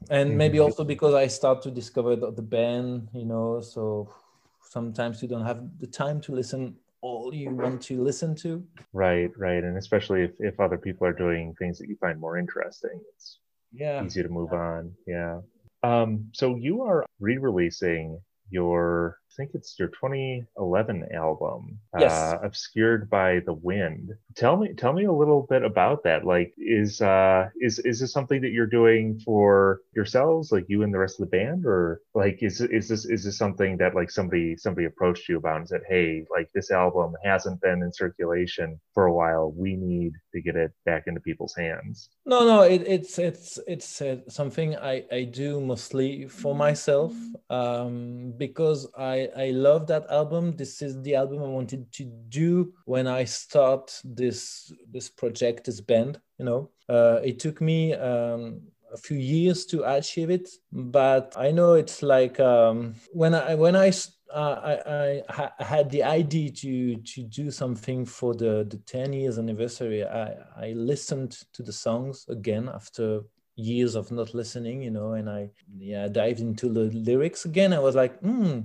And 0.10 0.30
mm-hmm. 0.30 0.38
maybe 0.38 0.60
also 0.60 0.84
because 0.84 1.14
I 1.14 1.28
start 1.28 1.62
to 1.64 1.72
discover 1.72 2.16
the, 2.16 2.32
the 2.32 2.42
band, 2.42 3.10
you 3.14 3.26
know, 3.26 3.62
so 3.62 4.14
sometimes 4.62 5.22
you 5.22 5.28
don't 5.28 5.46
have 5.46 5.64
the 5.80 5.88
time 5.88 6.22
to 6.22 6.32
listen 6.32 6.76
all 7.06 7.34
you 7.34 7.52
want 7.52 7.82
to 7.84 8.04
listen 8.04 8.36
to. 8.36 8.66
Right, 8.92 9.32
right. 9.38 9.64
And 9.64 9.78
especially 9.78 10.24
if, 10.24 10.32
if 10.40 10.60
other 10.60 10.78
people 10.78 11.06
are 11.06 11.14
doing 11.14 11.54
things 11.60 11.78
that 11.78 11.88
you 11.88 11.96
find 11.98 12.20
more 12.20 12.38
interesting, 12.38 13.00
it's 13.14 13.40
yeah. 13.72 14.04
easy 14.04 14.24
to 14.24 14.30
move 14.30 14.54
on. 14.54 14.92
Yeah. 15.06 15.42
Um, 15.84 16.30
so 16.34 16.56
you 16.56 16.82
are 16.82 17.06
re-releasing 17.20 18.20
your 18.50 19.20
think 19.36 19.52
it's 19.54 19.78
your 19.78 19.90
2011 19.90 21.08
album, 21.14 21.80
yes. 21.98 22.12
uh, 22.12 22.40
"Obscured 22.44 23.10
by 23.10 23.40
the 23.46 23.54
Wind." 23.54 24.12
Tell 24.36 24.58
me, 24.58 24.74
tell 24.74 24.94
me 24.94 25.06
a 25.06 25.12
little 25.12 25.46
bit 25.50 25.64
about 25.64 26.04
that. 26.04 26.26
Like, 26.26 26.54
is 26.58 27.02
uh, 27.02 27.50
is 27.60 27.80
is 27.80 28.00
this 28.00 28.12
something 28.12 28.42
that 28.42 28.52
you're 28.52 28.68
doing 28.68 29.20
for 29.20 29.82
yourselves, 29.96 30.52
like 30.52 30.66
you 30.68 30.84
and 30.84 30.94
the 30.94 31.00
rest 31.00 31.20
of 31.20 31.30
the 31.30 31.38
band, 31.38 31.66
or 31.66 32.02
like 32.14 32.40
is 32.42 32.62
is 32.62 32.88
this 32.88 33.06
is 33.06 33.24
this 33.24 33.38
something 33.38 33.78
that 33.78 33.96
like 33.96 34.12
somebody 34.12 34.58
somebody 34.58 34.86
approached 34.86 35.30
you 35.30 35.38
about 35.38 35.58
and 35.58 35.68
said, 35.68 35.82
"Hey, 35.88 36.26
like 36.32 36.50
this 36.54 36.72
album 36.72 37.14
hasn't 37.24 37.62
been 37.62 37.84
in 37.84 37.92
circulation 37.92 38.80
for 38.94 39.06
a 39.06 39.14
while. 39.14 39.52
We 39.52 39.76
need 39.76 40.14
to 40.34 40.42
get 40.42 40.56
it 40.56 40.72
back 40.86 41.04
into 41.08 41.20
people's 41.22 41.56
hands." 41.56 42.10
No, 42.26 42.46
no, 42.46 42.62
it, 42.62 42.84
it's 42.88 43.20
it's 43.20 43.60
it's 43.68 44.02
uh, 44.02 44.18
something 44.28 44.76
I 44.78 45.04
I 45.12 45.24
do 45.24 45.62
mostly 45.62 46.28
for 46.28 46.56
myself 46.56 47.14
um, 47.50 48.34
because 48.38 48.88
I 48.98 49.25
I, 49.36 49.52
love 49.52 49.88
that 49.88 50.10
album. 50.10 50.56
This 50.56 50.82
is 50.82 51.02
the 51.02 51.16
album 51.16 51.42
I 51.42 51.48
wanted 51.48 51.92
to 51.94 52.06
do 52.30 52.74
when 52.86 53.08
I 53.08 53.26
start 53.26 54.00
this 54.04 54.72
this 54.92 55.10
project, 55.10 55.66
this 55.66 55.82
band. 55.82 56.20
You 56.40 56.46
know, 56.46 56.70
uh, 56.90 57.20
it 57.24 57.40
took 57.40 57.62
me 57.62 57.94
um, 57.94 58.62
a 58.94 58.98
few 58.98 59.18
years 59.18 59.66
to 59.68 59.84
achieve 59.84 60.30
it, 60.30 60.50
but 60.72 61.34
I 61.38 61.52
know 61.52 61.74
it's 61.74 62.02
like 62.02 62.40
um, 62.40 62.96
when 63.12 63.34
I 63.34 63.56
when 63.56 63.76
I 63.76 63.92
uh, 64.34 64.78
I, 64.88 65.22
I, 65.30 65.64
had 65.64 65.90
the 65.90 66.04
idea 66.04 66.52
to 66.52 66.96
to 66.96 67.24
do 67.24 67.52
something 67.52 68.06
for 68.06 68.34
the 68.34 68.66
the 68.70 68.78
10 68.86 69.14
years 69.14 69.38
anniversary. 69.38 70.04
I, 70.04 70.36
I 70.58 70.74
listened 70.74 71.38
to 71.54 71.64
the 71.64 71.74
songs 71.74 72.26
again 72.28 72.70
after 72.74 73.22
years 73.56 73.96
of 73.96 74.12
not 74.12 74.34
listening, 74.34 74.82
you 74.82 74.92
know, 74.92 75.14
and 75.14 75.30
I 75.30 75.50
yeah 75.78 76.08
dived 76.08 76.40
into 76.40 76.70
the 76.70 76.86
lyrics 76.92 77.46
again. 77.46 77.74
I 77.74 77.80
was 77.80 77.96
like, 77.96 78.20
hmm, 78.20 78.62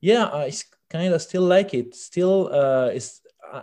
yeah, 0.00 0.26
I 0.26 0.52
kind 0.90 1.14
of 1.14 1.22
still 1.22 1.42
like 1.42 1.74
it. 1.74 1.94
Still, 1.94 2.50
uh, 2.52 2.88
it's 2.88 3.20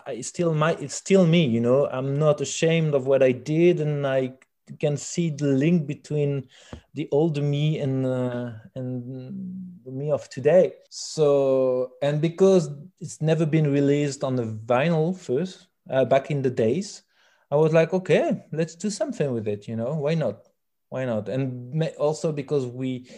I 0.07 0.21
still 0.21 0.53
my 0.53 0.73
it's 0.79 0.95
still 0.95 1.25
me. 1.25 1.45
You 1.45 1.61
know, 1.61 1.87
I'm 1.87 2.17
not 2.17 2.41
ashamed 2.41 2.93
of 2.93 3.07
what 3.07 3.21
I 3.23 3.31
did, 3.31 3.79
and 3.79 4.07
I 4.07 4.33
can 4.79 4.97
see 4.97 5.29
the 5.29 5.45
link 5.45 5.87
between 5.87 6.47
the 6.93 7.07
older 7.11 7.41
me 7.41 7.79
and 7.79 8.05
uh, 8.05 8.51
and 8.75 9.83
the 9.83 9.91
me 9.91 10.11
of 10.11 10.29
today. 10.29 10.73
So, 10.89 11.93
and 12.01 12.21
because 12.21 12.69
it's 12.99 13.21
never 13.21 13.45
been 13.45 13.71
released 13.71 14.23
on 14.23 14.35
the 14.35 14.45
vinyl 14.45 15.17
first 15.17 15.67
uh, 15.89 16.05
back 16.05 16.31
in 16.31 16.41
the 16.41 16.51
days, 16.51 17.03
I 17.51 17.55
was 17.55 17.73
like, 17.73 17.93
okay, 17.93 18.45
let's 18.51 18.75
do 18.75 18.89
something 18.89 19.33
with 19.33 19.47
it. 19.47 19.67
You 19.67 19.75
know, 19.75 19.95
why 19.95 20.15
not? 20.15 20.47
Why 20.89 21.05
not? 21.05 21.27
And 21.29 21.83
also 21.97 22.31
because 22.31 22.65
we 22.65 23.09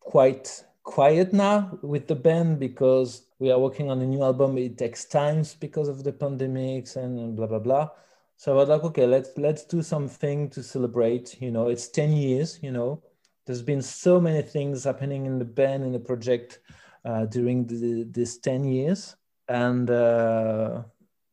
quite 0.00 0.64
quiet 0.88 1.34
now 1.34 1.78
with 1.82 2.08
the 2.08 2.14
band 2.14 2.58
because 2.58 3.26
we 3.38 3.52
are 3.52 3.58
working 3.58 3.90
on 3.90 4.00
a 4.00 4.06
new 4.06 4.22
album. 4.22 4.56
It 4.56 4.78
takes 4.78 5.04
times 5.04 5.54
because 5.54 5.86
of 5.86 6.02
the 6.02 6.12
pandemics 6.12 6.96
and 6.96 7.36
blah 7.36 7.46
blah 7.46 7.58
blah. 7.58 7.90
So 8.38 8.52
I 8.52 8.54
was 8.56 8.68
like, 8.70 8.84
okay, 8.84 9.06
let's 9.06 9.36
let's 9.36 9.64
do 9.64 9.82
something 9.82 10.48
to 10.50 10.62
celebrate. 10.62 11.42
You 11.42 11.50
know, 11.50 11.68
it's 11.68 11.88
ten 11.88 12.12
years. 12.12 12.58
You 12.62 12.72
know, 12.72 13.02
there's 13.44 13.60
been 13.60 13.82
so 13.82 14.18
many 14.18 14.40
things 14.40 14.84
happening 14.84 15.26
in 15.26 15.38
the 15.38 15.44
band 15.44 15.84
in 15.84 15.92
the 15.92 16.00
project 16.00 16.60
uh, 17.04 17.26
during 17.26 17.66
the, 17.66 18.04
this 18.04 18.38
ten 18.38 18.64
years, 18.64 19.14
and 19.46 19.90
uh, 19.90 20.84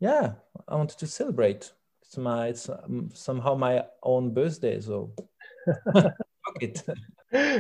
yeah, 0.02 0.34
I 0.68 0.76
wanted 0.76 1.00
to 1.00 1.08
celebrate. 1.08 1.72
It's 2.02 2.18
my 2.18 2.48
it's 2.48 2.68
um, 2.68 3.10
somehow 3.14 3.56
my 3.56 3.86
own 4.04 4.34
birthday, 4.34 4.82
so 4.82 5.14
fuck 5.94 6.62
it. 6.62 6.84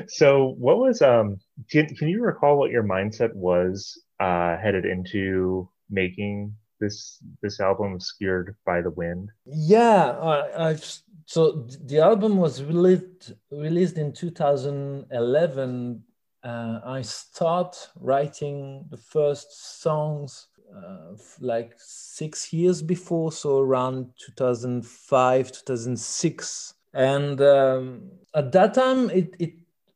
So 0.08 0.56
what 0.58 0.78
was 0.78 1.02
um 1.02 1.38
can, 1.70 1.88
can 1.96 2.08
you 2.08 2.22
recall 2.22 2.58
what 2.58 2.72
your 2.72 2.84
mindset 2.84 3.34
was 3.34 4.00
uh 4.20 4.58
headed 4.58 4.86
into 4.86 5.70
making 5.90 6.54
this 6.80 7.20
this 7.42 7.60
album 7.60 7.94
obscured 7.94 8.56
by 8.66 8.82
the 8.82 8.92
wind? 8.92 9.30
Yeah 9.46 10.12
I, 10.12 10.70
i've 10.70 11.00
so 11.26 11.68
the 11.86 12.00
album 12.00 12.38
was 12.38 12.64
released 12.64 13.34
released 13.52 13.98
in 13.98 14.14
2011 14.14 16.04
uh, 16.44 16.80
i 16.86 17.02
start 17.02 17.90
writing 18.00 18.86
the 18.92 18.98
first 18.98 19.82
songs 19.82 20.48
uh, 20.76 21.16
like 21.40 21.74
six 21.78 22.54
years 22.54 22.82
before 22.82 23.32
so 23.32 23.60
around 23.60 24.12
2005 24.20 25.52
2006 25.52 26.75
and 26.96 27.40
um, 27.42 28.10
at 28.34 28.52
that 28.54 28.74
time 28.74 29.10
it, 29.12 29.36
it 29.38 29.54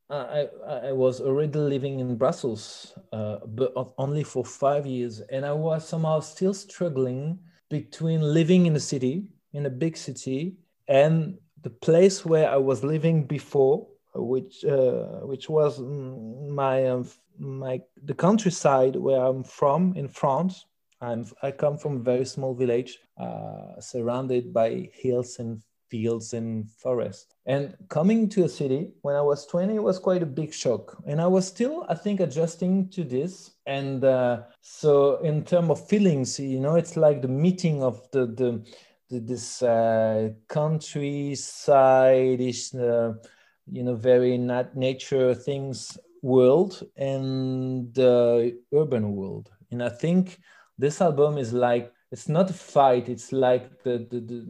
I, 0.10 0.48
I 0.68 0.91
was 0.91 1.22
already 1.22 1.60
living 1.60 2.00
in 2.00 2.15
Brussels, 2.15 2.96
uh, 3.13 3.38
but 3.46 3.72
only 3.98 4.24
for 4.24 4.44
five 4.44 4.88
years. 4.88 5.22
And 5.32 5.46
I 5.46 5.53
was 5.53 5.88
somehow 5.88 6.20
still 6.22 6.53
struggling 6.53 7.38
between 7.70 8.22
living 8.22 8.65
in 8.65 8.75
a 8.75 8.79
city, 8.79 9.27
in 9.53 9.68
a 9.68 9.70
big 9.70 9.96
city, 9.96 10.56
and 10.88 11.38
the 11.62 11.70
place 11.70 12.25
where 12.25 12.50
I 12.50 12.58
was 12.58 12.84
living 12.84 13.27
before, 13.27 13.88
which 14.15 14.65
uh, 14.65 15.22
which 15.27 15.48
was 15.48 15.79
my 15.79 16.88
um, 16.88 17.08
my 17.38 17.82
the 18.03 18.15
countryside 18.15 18.96
where 18.96 19.22
I'm 19.22 19.44
from 19.44 19.94
in 19.96 20.08
France. 20.08 20.65
I'm 21.01 21.25
I 21.44 21.51
come 21.51 21.77
from 21.77 21.98
a 21.98 22.00
very 22.00 22.25
small 22.25 22.56
village, 22.56 22.98
uh, 23.18 23.79
surrounded 23.79 24.51
by 24.51 24.89
hills 24.91 25.38
and 25.38 25.62
fields 25.89 26.34
and 26.34 26.69
forest. 26.72 27.36
And 27.46 27.75
coming 27.89 28.29
to 28.29 28.43
a 28.46 28.50
city 28.50 28.91
when 29.01 29.15
I 29.15 29.22
was 29.22 29.46
20 29.48 29.79
was 29.79 30.00
quite 30.00 30.24
a 30.24 30.27
big 30.27 30.53
shock. 30.53 31.01
And 31.05 31.19
I 31.19 31.27
was 31.27 31.48
still, 31.48 31.86
I 31.89 31.96
think, 31.96 32.19
adjusting 32.19 32.89
to 32.89 33.03
this. 33.03 33.51
And 33.65 34.03
uh, 34.03 34.43
so, 34.62 35.17
in 35.17 35.43
terms 35.43 35.69
of 35.72 35.88
feelings, 35.88 36.39
you 36.39 36.60
know, 36.60 36.75
it's 36.75 36.96
like 36.96 37.22
the 37.22 37.27
meeting 37.27 37.84
of 37.84 38.10
the, 38.12 38.25
the, 38.27 38.63
the 39.10 39.19
this 39.19 39.62
uh, 39.63 40.29
countryside, 40.48 42.39
is, 42.39 42.74
uh, 42.75 43.13
you 43.72 43.84
know, 43.84 43.96
very 43.96 44.38
nat- 44.38 44.75
nature 44.75 45.34
things 45.34 45.98
world 46.22 46.84
and 46.98 47.93
the 47.93 48.60
urban 48.74 49.15
world. 49.15 49.50
And 49.72 49.84
I 49.84 49.89
think 49.89 50.39
this 50.77 51.01
album 51.01 51.38
is 51.38 51.53
like, 51.53 51.93
it's 52.12 52.27
not 52.27 52.50
a 52.50 52.53
fight, 52.53 53.08
it's 53.08 53.31
like 53.31 53.84
the, 53.84 54.08
the, 54.10 54.19
the 54.19 54.48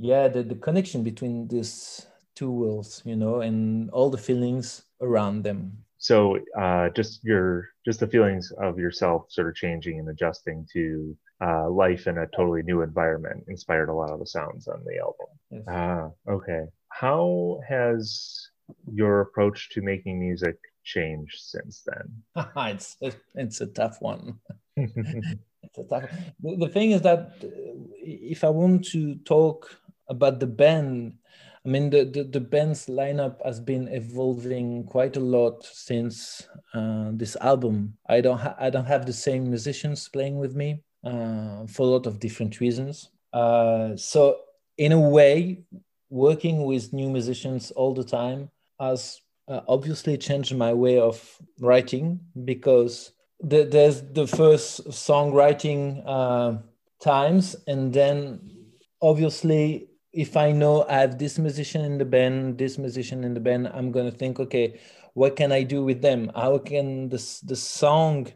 yeah 0.00 0.28
the, 0.28 0.42
the 0.42 0.54
connection 0.54 1.02
between 1.02 1.46
these 1.48 2.06
two 2.34 2.50
worlds 2.50 3.02
you 3.04 3.16
know 3.16 3.40
and 3.40 3.90
all 3.90 4.10
the 4.10 4.18
feelings 4.18 4.82
around 5.00 5.42
them. 5.42 5.84
So 5.98 6.38
uh, 6.58 6.88
just 6.90 7.22
your 7.22 7.68
just 7.84 8.00
the 8.00 8.06
feelings 8.06 8.52
of 8.58 8.78
yourself 8.78 9.26
sort 9.28 9.48
of 9.48 9.54
changing 9.54 9.98
and 9.98 10.08
adjusting 10.08 10.66
to 10.72 11.16
uh, 11.42 11.68
life 11.68 12.06
in 12.06 12.18
a 12.18 12.26
totally 12.28 12.62
new 12.62 12.82
environment 12.82 13.44
inspired 13.48 13.88
a 13.88 13.94
lot 13.94 14.10
of 14.10 14.18
the 14.18 14.26
sounds 14.26 14.68
on 14.68 14.82
the 14.84 14.98
album. 14.98 15.30
Yes. 15.50 15.62
ah 15.68 16.08
okay. 16.28 16.64
How 16.88 17.60
has 17.68 18.48
your 18.90 19.20
approach 19.20 19.70
to 19.70 19.82
making 19.82 20.18
music 20.18 20.56
changed 20.84 21.38
since 21.38 21.82
then? 21.86 22.06
It's 22.56 22.96
it's 23.34 23.60
a 23.60 23.66
tough 23.66 23.96
one. 24.00 24.40
It's 25.62 25.78
a 25.78 25.84
tough 25.84 26.10
the, 26.42 26.56
the 26.56 26.68
thing 26.68 26.92
is 26.92 27.02
that 27.02 27.32
if 28.02 28.42
i 28.44 28.48
want 28.48 28.82
to 28.82 29.14
talk 29.34 29.79
about 30.10 30.40
the 30.40 30.46
band 30.46 31.14
I 31.64 31.68
mean, 31.68 31.90
the, 31.90 32.04
the, 32.04 32.24
the, 32.24 32.40
band's 32.40 32.86
lineup 32.86 33.44
has 33.44 33.60
been 33.60 33.88
evolving 33.88 34.84
quite 34.84 35.16
a 35.18 35.20
lot 35.20 35.62
since 35.62 36.48
uh, 36.72 37.10
this 37.12 37.36
album. 37.36 37.98
I 38.08 38.22
don't, 38.22 38.38
ha- 38.38 38.56
I 38.58 38.70
don't 38.70 38.86
have 38.86 39.04
the 39.04 39.12
same 39.12 39.50
musicians 39.50 40.08
playing 40.08 40.38
with 40.38 40.54
me 40.54 40.82
uh, 41.04 41.66
for 41.66 41.82
a 41.82 41.90
lot 41.90 42.06
of 42.06 42.18
different 42.18 42.60
reasons. 42.60 43.10
Uh, 43.34 43.94
so, 43.94 44.38
in 44.78 44.92
a 44.92 45.00
way, 45.00 45.64
working 46.08 46.64
with 46.64 46.94
new 46.94 47.10
musicians 47.10 47.70
all 47.72 47.92
the 47.92 48.04
time 48.04 48.50
has 48.80 49.20
uh, 49.46 49.60
obviously 49.68 50.16
changed 50.16 50.56
my 50.56 50.72
way 50.72 50.98
of 50.98 51.22
writing 51.60 52.20
because 52.44 53.12
the, 53.40 53.64
there's 53.64 54.00
the 54.00 54.26
first 54.26 54.86
songwriting 54.88 56.02
uh, 56.06 56.56
times, 57.02 57.54
and 57.66 57.92
then 57.92 58.40
obviously 59.02 59.89
if 60.12 60.36
I 60.36 60.52
know 60.52 60.84
I 60.88 60.98
have 60.98 61.18
this 61.18 61.38
musician 61.38 61.84
in 61.84 61.98
the 61.98 62.04
band, 62.04 62.58
this 62.58 62.78
musician 62.78 63.24
in 63.24 63.34
the 63.34 63.40
band, 63.40 63.68
I'm 63.68 63.92
gonna 63.92 64.10
think, 64.10 64.40
okay, 64.40 64.80
what 65.14 65.36
can 65.36 65.52
I 65.52 65.62
do 65.62 65.84
with 65.84 66.02
them? 66.02 66.30
How 66.34 66.58
can 66.58 67.08
this 67.08 67.40
the 67.40 67.56
song 67.56 68.32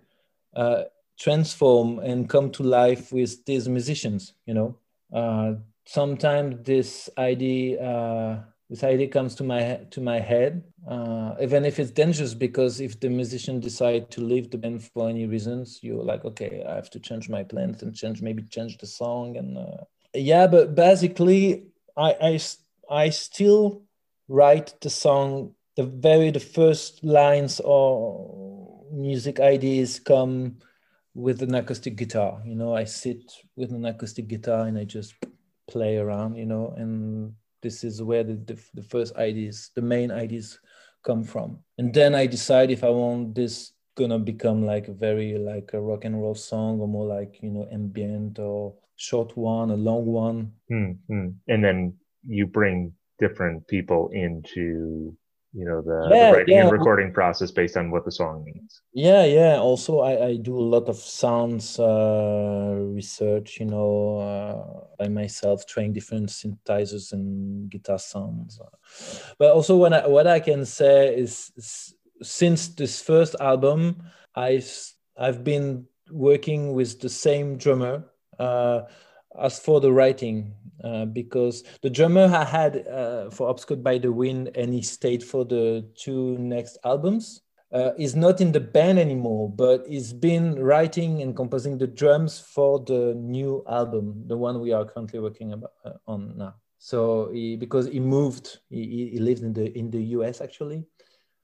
uh, 0.54 0.84
transform 1.18 1.98
and 1.98 2.28
come 2.28 2.50
to 2.52 2.62
life 2.62 3.12
with 3.12 3.44
these 3.44 3.68
musicians? 3.68 4.34
You 4.46 4.54
know, 4.54 4.78
uh, 5.12 5.54
sometimes 5.86 6.64
this 6.64 7.10
idea 7.18 7.82
uh, 7.82 8.42
this 8.70 8.84
idea 8.84 9.08
comes 9.08 9.34
to 9.36 9.44
my 9.44 9.80
to 9.90 10.00
my 10.00 10.20
head, 10.20 10.64
uh, 10.88 11.34
even 11.40 11.64
if 11.64 11.78
it's 11.78 11.90
dangerous 11.90 12.34
because 12.34 12.80
if 12.80 12.98
the 13.00 13.10
musician 13.10 13.60
decide 13.60 14.10
to 14.12 14.20
leave 14.20 14.50
the 14.50 14.58
band 14.58 14.82
for 14.84 15.08
any 15.08 15.26
reasons, 15.26 15.80
you're 15.82 16.04
like, 16.04 16.24
okay, 16.24 16.64
I 16.66 16.76
have 16.76 16.90
to 16.90 17.00
change 17.00 17.28
my 17.28 17.42
plans 17.42 17.82
and 17.82 17.94
change 17.94 18.22
maybe 18.22 18.42
change 18.44 18.78
the 18.78 18.86
song 18.86 19.36
and 19.36 19.58
uh, 19.58 19.84
yeah 20.14 20.46
but 20.46 20.74
basically 20.74 21.66
I, 21.96 22.16
I 22.20 22.40
i 22.90 23.10
still 23.10 23.82
write 24.28 24.74
the 24.80 24.90
song 24.90 25.54
the 25.76 25.84
very 25.84 26.30
the 26.30 26.40
first 26.40 27.04
lines 27.04 27.60
or 27.64 28.84
music 28.92 29.40
ideas 29.40 29.98
come 29.98 30.56
with 31.16 31.42
an 31.42 31.54
acoustic 31.54 31.96
guitar. 31.96 32.42
You 32.44 32.54
know 32.54 32.74
i 32.74 32.84
sit 32.84 33.32
with 33.56 33.72
an 33.72 33.84
acoustic 33.84 34.28
guitar 34.28 34.66
and 34.66 34.78
i 34.78 34.84
just 34.84 35.14
play 35.68 35.96
around 35.96 36.36
you 36.36 36.46
know 36.46 36.74
and 36.76 37.34
this 37.62 37.82
is 37.82 38.02
where 38.02 38.22
the, 38.22 38.34
the, 38.34 38.58
the 38.74 38.82
first 38.82 39.16
ideas 39.16 39.70
the 39.74 39.82
main 39.82 40.10
ideas 40.10 40.58
come 41.02 41.24
from. 41.24 41.58
And 41.78 41.92
then 41.92 42.14
i 42.14 42.26
decide 42.26 42.70
if 42.70 42.84
i 42.84 42.88
want 42.88 43.34
this 43.34 43.72
gonna 43.96 44.18
become 44.18 44.64
like 44.64 44.86
very 44.86 45.38
like 45.38 45.70
a 45.72 45.80
rock 45.80 46.04
and 46.04 46.20
roll 46.20 46.34
song 46.34 46.80
or 46.80 46.88
more 46.88 47.06
like 47.06 47.38
you 47.42 47.50
know 47.50 47.68
ambient 47.72 48.38
or 48.38 48.74
short 48.96 49.36
one, 49.36 49.70
a 49.70 49.76
long 49.76 50.06
one. 50.06 50.52
Mm-hmm. 50.70 51.28
And 51.48 51.64
then 51.64 51.94
you 52.26 52.46
bring 52.46 52.92
different 53.18 53.66
people 53.68 54.10
into 54.12 55.16
you 55.54 55.64
know 55.64 55.80
the, 55.80 56.08
yeah, 56.10 56.30
the 56.30 56.36
writing 56.36 56.54
yeah. 56.56 56.62
and 56.62 56.72
recording 56.72 57.12
process 57.12 57.52
based 57.52 57.76
on 57.76 57.90
what 57.90 58.04
the 58.04 58.10
song 58.10 58.44
means 58.44 58.82
yeah 58.92 59.24
yeah 59.24 59.56
also 59.56 60.00
i, 60.00 60.26
I 60.26 60.36
do 60.36 60.58
a 60.58 60.68
lot 60.74 60.88
of 60.88 60.96
sounds 60.96 61.78
uh, 61.78 62.74
research 62.76 63.60
you 63.60 63.66
know 63.66 64.18
uh, 64.18 64.86
by 64.98 65.08
myself 65.08 65.64
trying 65.64 65.92
different 65.92 66.28
synthesizers 66.28 67.12
and 67.12 67.70
guitar 67.70 68.00
sounds 68.00 68.58
but 69.38 69.52
also 69.52 69.76
when 69.76 69.92
I, 69.92 70.06
what 70.08 70.26
i 70.26 70.40
can 70.40 70.64
say 70.64 71.14
is, 71.14 71.52
is 71.56 71.94
since 72.20 72.68
this 72.68 73.00
first 73.00 73.36
album 73.38 74.02
i've 74.34 74.70
i've 75.16 75.44
been 75.44 75.86
working 76.10 76.72
with 76.72 77.00
the 77.00 77.08
same 77.08 77.56
drummer 77.58 78.04
as 78.38 79.58
for 79.58 79.80
the 79.80 79.92
writing, 79.92 80.54
uh, 80.82 81.06
because 81.06 81.64
the 81.82 81.90
drummer 81.90 82.24
I 82.24 82.44
had 82.44 82.86
uh, 82.86 83.30
for 83.30 83.48
Obscured 83.48 83.82
by 83.82 83.98
the 83.98 84.12
Wind 84.12 84.50
and 84.54 84.72
he 84.72 84.82
stayed 84.82 85.22
for 85.22 85.44
the 85.44 85.88
two 85.96 86.36
next 86.38 86.78
albums 86.84 87.42
uh, 87.72 87.90
is 87.98 88.14
not 88.14 88.40
in 88.40 88.52
the 88.52 88.60
band 88.60 88.98
anymore, 88.98 89.50
but 89.50 89.84
he's 89.88 90.12
been 90.12 90.54
writing 90.54 91.22
and 91.22 91.34
composing 91.34 91.76
the 91.76 91.86
drums 91.86 92.38
for 92.38 92.78
the 92.78 93.14
new 93.16 93.64
album, 93.68 94.22
the 94.26 94.36
one 94.36 94.60
we 94.60 94.72
are 94.72 94.84
currently 94.84 95.18
working 95.18 95.52
about, 95.52 95.72
uh, 95.84 95.92
on 96.06 96.36
now. 96.36 96.54
So 96.78 97.30
he, 97.32 97.56
because 97.56 97.86
he 97.86 97.98
moved, 97.98 98.58
he, 98.68 99.10
he 99.12 99.18
lived 99.18 99.42
in 99.42 99.52
the 99.52 99.76
in 99.76 99.90
the 99.90 100.02
US 100.18 100.40
actually, 100.40 100.84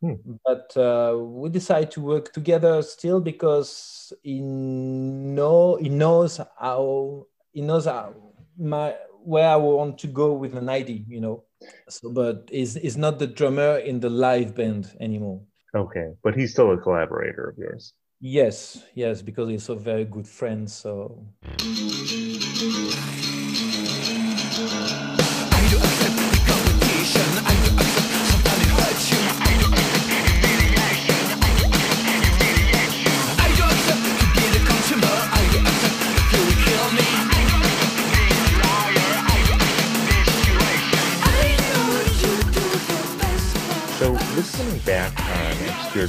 Hmm. 0.00 0.14
But 0.44 0.74
uh, 0.76 1.18
we 1.18 1.50
decided 1.50 1.90
to 1.92 2.00
work 2.00 2.32
together 2.32 2.80
still 2.82 3.20
because 3.20 4.12
he 4.22 4.40
know 4.40 5.76
he 5.76 5.90
knows 5.90 6.40
how 6.58 7.26
he 7.52 7.60
knows 7.60 7.84
how 7.84 8.14
my 8.58 8.94
where 9.22 9.48
I 9.48 9.56
want 9.56 9.98
to 9.98 10.06
go 10.06 10.32
with 10.32 10.54
an 10.54 10.68
idea, 10.68 11.00
you 11.06 11.20
know. 11.20 11.44
So, 11.88 12.10
but 12.10 12.48
is 12.50 12.76
is 12.76 12.96
not 12.96 13.18
the 13.18 13.26
drummer 13.26 13.76
in 13.76 14.00
the 14.00 14.08
live 14.08 14.54
band 14.54 14.96
anymore. 15.00 15.42
Okay, 15.74 16.12
but 16.22 16.34
he's 16.34 16.52
still 16.52 16.72
a 16.72 16.78
collaborator 16.78 17.50
of 17.50 17.58
yours. 17.58 17.92
Yes, 18.20 18.84
yes, 18.94 19.22
because 19.22 19.48
he's 19.50 19.68
a 19.68 19.74
very 19.74 20.04
good 20.04 20.26
friend. 20.26 20.70
So. 20.70 21.26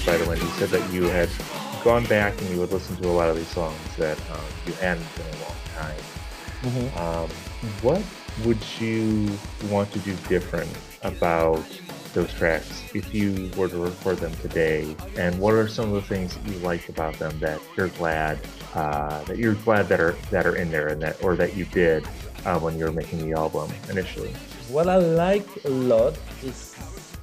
By 0.06 0.18
the 0.18 0.30
way, 0.30 0.38
you 0.38 0.48
said 0.58 0.70
that 0.70 0.94
you 0.94 1.04
had 1.04 1.28
gone 1.84 2.06
back 2.06 2.40
and 2.40 2.50
you 2.52 2.60
would 2.60 2.72
listen 2.72 2.96
to 2.98 3.08
a 3.08 3.10
lot 3.10 3.30
of 3.30 3.36
these 3.36 3.48
songs 3.48 3.76
that 3.98 4.18
um, 4.32 4.40
you 4.68 4.74
hadn't 4.74 5.06
in 5.18 5.26
a 5.26 5.42
long 5.42 5.56
time. 5.76 5.98
Mm-hmm. 6.62 6.98
Um, 7.00 7.30
what 7.82 8.04
would 8.46 8.60
you 8.80 9.28
want 9.70 9.92
to 9.94 10.00
do 10.00 10.16
different 10.30 10.70
about 11.02 11.66
those 12.14 12.32
tracks 12.34 12.84
if 12.94 13.14
you 13.14 13.50
were 13.58 13.68
to 13.70 13.78
record 13.78 14.18
them 14.18 14.34
today? 14.36 14.96
And 15.18 15.40
what 15.40 15.56
are 15.56 15.68
some 15.68 15.92
of 15.92 15.96
the 15.96 16.02
things 16.02 16.36
that 16.36 16.48
you 16.48 16.60
liked 16.60 16.90
about 16.90 17.16
them 17.16 17.38
that 17.40 17.60
you're 17.76 17.88
glad 17.90 18.40
uh, 18.76 19.24
that 19.24 19.38
you're 19.38 19.56
glad 19.56 19.90
that 19.90 20.00
are 20.00 20.16
that 20.30 20.46
are 20.46 20.56
in 20.56 20.70
there 20.70 20.90
and 20.90 21.02
that 21.02 21.22
or 21.24 21.36
that 21.36 21.56
you 21.56 21.66
did 21.66 22.06
uh, 22.46 22.60
when 22.60 22.78
you 22.78 22.86
were 22.86 22.92
making 22.92 23.28
the 23.28 23.36
album 23.36 23.72
initially? 23.90 24.34
What 24.70 24.88
I 24.88 24.98
like 24.98 25.48
a 25.66 25.70
lot 25.70 26.18
is 26.44 26.76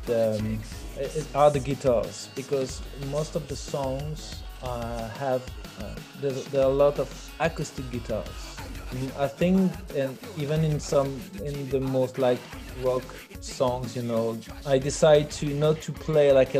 the 0.04 0.38
um, 0.38 0.60
are 1.34 1.50
the 1.50 1.60
guitars 1.60 2.28
because 2.34 2.80
most 3.10 3.36
of 3.36 3.46
the 3.48 3.56
songs 3.56 4.42
uh, 4.62 5.08
have 5.10 5.42
uh, 5.80 5.94
there, 6.20 6.62
are 6.62 6.66
a 6.66 6.68
lot 6.68 6.98
of 6.98 7.08
acoustic 7.40 7.88
guitars. 7.90 8.56
I 9.18 9.28
think, 9.28 9.70
and 9.94 10.16
even 10.38 10.64
in 10.64 10.80
some 10.80 11.20
in 11.44 11.68
the 11.68 11.78
most 11.78 12.18
like 12.18 12.40
rock 12.82 13.02
songs, 13.40 13.94
you 13.94 14.02
know, 14.02 14.38
I 14.66 14.78
decide 14.78 15.30
to 15.32 15.46
not 15.46 15.80
to 15.82 15.92
play 15.92 16.32
like 16.32 16.52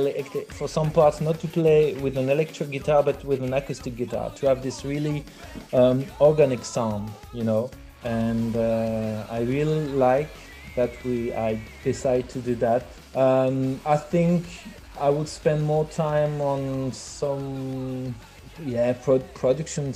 for 0.52 0.68
some 0.68 0.90
parts 0.90 1.20
not 1.20 1.40
to 1.40 1.48
play 1.48 1.94
with 1.94 2.18
an 2.18 2.28
electric 2.28 2.70
guitar, 2.70 3.02
but 3.02 3.24
with 3.24 3.42
an 3.42 3.54
acoustic 3.54 3.96
guitar 3.96 4.30
to 4.36 4.46
have 4.46 4.62
this 4.62 4.84
really 4.84 5.24
um, 5.72 6.04
organic 6.20 6.64
sound, 6.64 7.10
you 7.32 7.44
know. 7.44 7.70
And 8.04 8.54
uh, 8.56 9.26
I 9.30 9.40
really 9.40 9.88
like 9.88 10.30
that 10.74 11.02
we 11.04 11.32
I 11.32 11.60
decide 11.82 12.28
to 12.30 12.40
do 12.40 12.54
that 12.56 12.92
um, 13.14 13.80
I 13.84 13.96
think 13.96 14.48
I 14.96 15.10
would 15.10 15.28
spend 15.28 15.64
more 15.64 15.88
time 15.88 16.40
on 16.40 16.92
some 16.92 18.16
yeah 18.56 18.92
pro- 18.94 19.20
production 19.20 19.94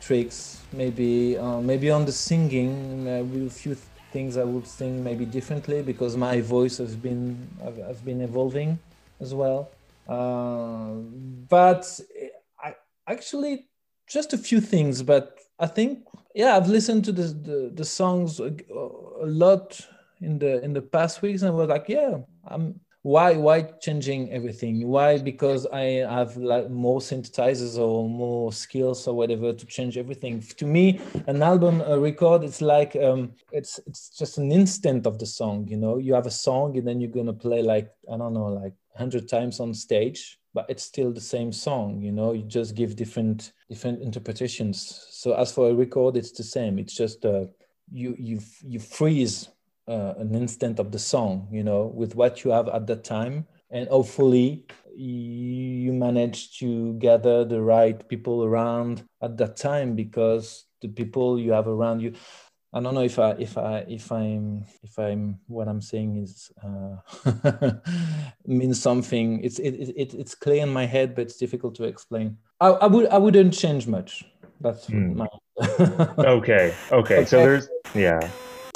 tricks, 0.00 0.66
maybe 0.72 1.36
uh, 1.38 1.60
maybe 1.60 1.90
on 1.90 2.04
the 2.04 2.12
singing. 2.12 3.04
Maybe 3.04 3.46
a 3.46 3.50
few 3.50 3.76
things 4.10 4.36
I 4.36 4.44
would 4.44 4.66
sing 4.66 5.02
maybe 5.02 5.24
differently 5.24 5.82
because 5.82 6.16
my 6.16 6.40
voice 6.40 6.78
has 6.78 6.96
been 6.96 7.48
has 7.86 8.02
been 8.02 8.20
evolving 8.20 8.80
as 9.20 9.34
well. 9.34 9.72
Uh, 10.06 10.94
but 11.48 12.00
I 12.62 12.74
actually 13.06 13.68
just 14.08 14.32
a 14.32 14.38
few 14.38 14.60
things, 14.60 15.02
but 15.02 15.38
I 15.58 15.66
think 15.66 16.04
yeah 16.34 16.56
I've 16.56 16.68
listened 16.68 17.04
to 17.06 17.12
the 17.12 17.22
the, 17.48 17.72
the 17.74 17.84
songs 17.84 18.40
a, 18.40 18.54
a 19.20 19.26
lot 19.26 19.80
in 20.22 20.38
the 20.38 20.62
in 20.62 20.72
the 20.72 20.82
past 20.82 21.22
weeks 21.22 21.42
and 21.42 21.54
was 21.54 21.68
like 21.68 21.86
yeah 21.88 22.18
i'm 22.46 22.80
why 23.02 23.34
why 23.34 23.62
changing 23.62 24.30
everything? 24.32 24.86
Why? 24.86 25.18
Because 25.18 25.66
i 25.66 26.06
have 26.08 26.36
like 26.36 26.70
more 26.70 27.00
synthesizers 27.00 27.76
or 27.76 28.08
more 28.08 28.52
skills 28.52 29.08
or 29.08 29.14
whatever 29.14 29.52
to 29.52 29.66
change 29.66 29.98
everything. 29.98 30.40
To 30.40 30.66
me 30.66 31.00
an 31.26 31.42
album 31.42 31.80
a 31.80 31.98
record 31.98 32.44
it's 32.44 32.62
like 32.62 32.94
um 32.96 33.32
it's 33.50 33.80
it's 33.86 34.16
just 34.16 34.38
an 34.38 34.52
instant 34.52 35.06
of 35.06 35.18
the 35.18 35.26
song 35.26 35.66
you 35.68 35.76
know? 35.76 35.98
You 35.98 36.14
have 36.14 36.26
a 36.26 36.30
song 36.30 36.76
and 36.78 36.86
then 36.86 37.00
you're 37.00 37.10
gonna 37.10 37.32
play 37.32 37.62
like 37.62 37.90
i 38.12 38.16
don't 38.16 38.34
know 38.34 38.46
like 38.46 38.74
100 38.92 39.28
times 39.28 39.58
on 39.58 39.74
stage 39.74 40.38
but 40.54 40.66
it's 40.68 40.84
still 40.84 41.12
the 41.12 41.20
same 41.20 41.50
song 41.50 42.00
you 42.00 42.12
know? 42.12 42.32
You 42.32 42.44
just 42.44 42.76
give 42.76 42.94
different 42.94 43.52
different 43.68 44.00
interpretations. 44.00 45.08
So 45.10 45.34
as 45.34 45.50
for 45.52 45.70
a 45.70 45.74
record 45.74 46.16
it's 46.16 46.30
the 46.30 46.44
same. 46.44 46.78
It's 46.78 46.94
just 46.94 47.24
uh 47.24 47.46
you 47.90 48.14
you 48.16 48.38
you 48.62 48.78
freeze 48.78 49.48
uh, 49.88 50.14
an 50.18 50.34
instant 50.34 50.78
of 50.78 50.92
the 50.92 50.98
song, 50.98 51.48
you 51.50 51.64
know, 51.64 51.86
with 51.94 52.14
what 52.14 52.44
you 52.44 52.50
have 52.50 52.68
at 52.68 52.86
that 52.86 53.04
time, 53.04 53.46
and 53.70 53.88
hopefully 53.88 54.64
you 54.94 55.92
manage 55.92 56.58
to 56.58 56.92
gather 56.94 57.44
the 57.44 57.60
right 57.60 58.08
people 58.08 58.44
around 58.44 59.04
at 59.22 59.36
that 59.38 59.56
time 59.56 59.94
because 59.94 60.66
the 60.82 60.88
people 60.88 61.38
you 61.38 61.52
have 61.52 61.66
around 61.66 62.00
you 62.00 62.12
I 62.74 62.80
don't 62.80 62.94
know 62.94 63.02
if 63.02 63.18
I 63.18 63.32
if 63.32 63.58
I 63.58 63.84
if 63.86 64.10
I'm 64.10 64.64
if 64.82 64.98
I'm 64.98 65.38
what 65.46 65.68
I'm 65.68 65.82
saying 65.82 66.16
is 66.16 66.50
uh, 66.64 67.72
means 68.46 68.80
something. 68.80 69.44
It's 69.44 69.58
it, 69.58 69.74
it 69.74 70.14
it's 70.14 70.34
clear 70.34 70.62
in 70.62 70.70
my 70.70 70.86
head, 70.86 71.14
but 71.14 71.22
it's 71.22 71.36
difficult 71.36 71.74
to 71.76 71.84
explain. 71.84 72.38
I, 72.60 72.68
I 72.68 72.86
would 72.86 73.08
I 73.08 73.18
wouldn't 73.18 73.52
change 73.52 73.86
much. 73.86 74.24
That's 74.62 74.86
mm. 74.86 75.14
my. 75.16 75.26
okay. 75.60 76.14
okay, 76.18 76.74
okay. 76.92 77.24
So 77.26 77.36
there's 77.36 77.68
yeah. 77.94 78.20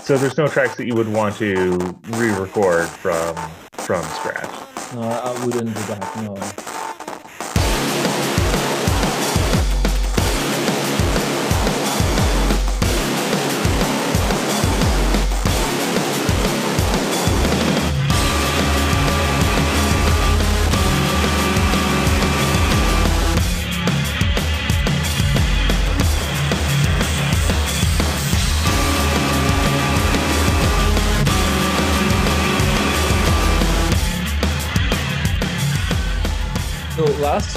So 0.06 0.16
there's 0.16 0.38
no 0.38 0.46
tracks 0.46 0.76
that 0.76 0.86
you 0.86 0.94
would 0.94 1.08
want 1.08 1.34
to 1.38 1.76
re-record 2.10 2.86
from 2.86 3.34
from 3.72 4.04
scratch. 4.04 4.94
No, 4.94 5.00
I 5.02 5.44
wouldn't 5.44 5.74
do 5.74 5.82
that. 5.82 6.16
No. 6.22 6.65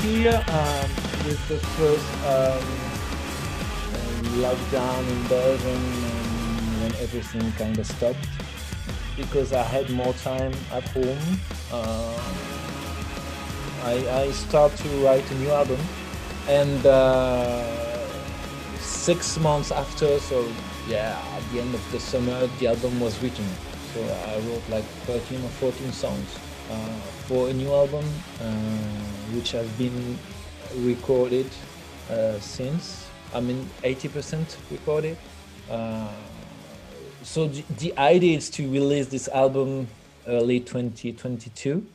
Year 0.10 0.44
um, 0.48 0.90
with 1.26 1.48
the 1.48 1.58
first 1.78 2.10
um, 2.26 2.64
lockdown 4.42 5.08
in 5.08 5.28
Belgium 5.28 5.84
when 6.82 6.96
everything 6.96 7.52
kind 7.54 7.78
of 7.78 7.86
stopped 7.86 8.28
because 9.16 9.54
I 9.54 9.64
had 9.64 9.90
more 9.90 10.14
time 10.14 10.54
at 10.72 10.84
home. 10.90 11.40
Uh, 11.72 12.20
I, 13.84 14.24
I 14.24 14.32
to 14.76 14.90
write 15.06 15.30
a 15.30 15.36
new 15.36 15.52
album 15.52 15.80
and 16.48 16.86
uh, 16.86 18.08
six 18.80 19.38
months 19.38 19.72
after, 19.72 20.20
so 20.20 20.52
yeah, 20.88 21.22
at 21.36 21.52
the 21.52 21.62
end 21.62 21.76
of 21.76 21.92
the 21.92 22.00
summer, 22.00 22.48
the 22.60 22.68
album 22.68 23.00
was 23.00 23.22
written. 23.22 23.48
So 23.94 24.02
I 24.02 24.40
wrote 24.48 24.64
like 24.70 24.86
13 25.06 25.44
or 25.44 25.50
14 25.50 25.92
songs. 25.92 26.49
Uh, 26.70 26.76
for 27.26 27.50
a 27.50 27.54
new 27.54 27.74
album, 27.74 28.06
uh, 28.42 28.46
which 29.34 29.52
has 29.52 29.68
been 29.70 30.18
recorded 30.78 31.48
uh, 32.12 32.40
since. 32.40 33.08
I 33.34 33.40
mean, 33.40 33.68
80% 33.84 34.56
recorded. 34.70 35.18
so 37.24 37.48
the, 37.48 37.64
the 37.78 37.98
idea 37.98 38.38
is 38.38 38.52
to 38.52 38.70
release 38.70 39.08
this 39.08 39.28
album 39.30 39.88
early 40.28 40.60
2022. 40.60 41.86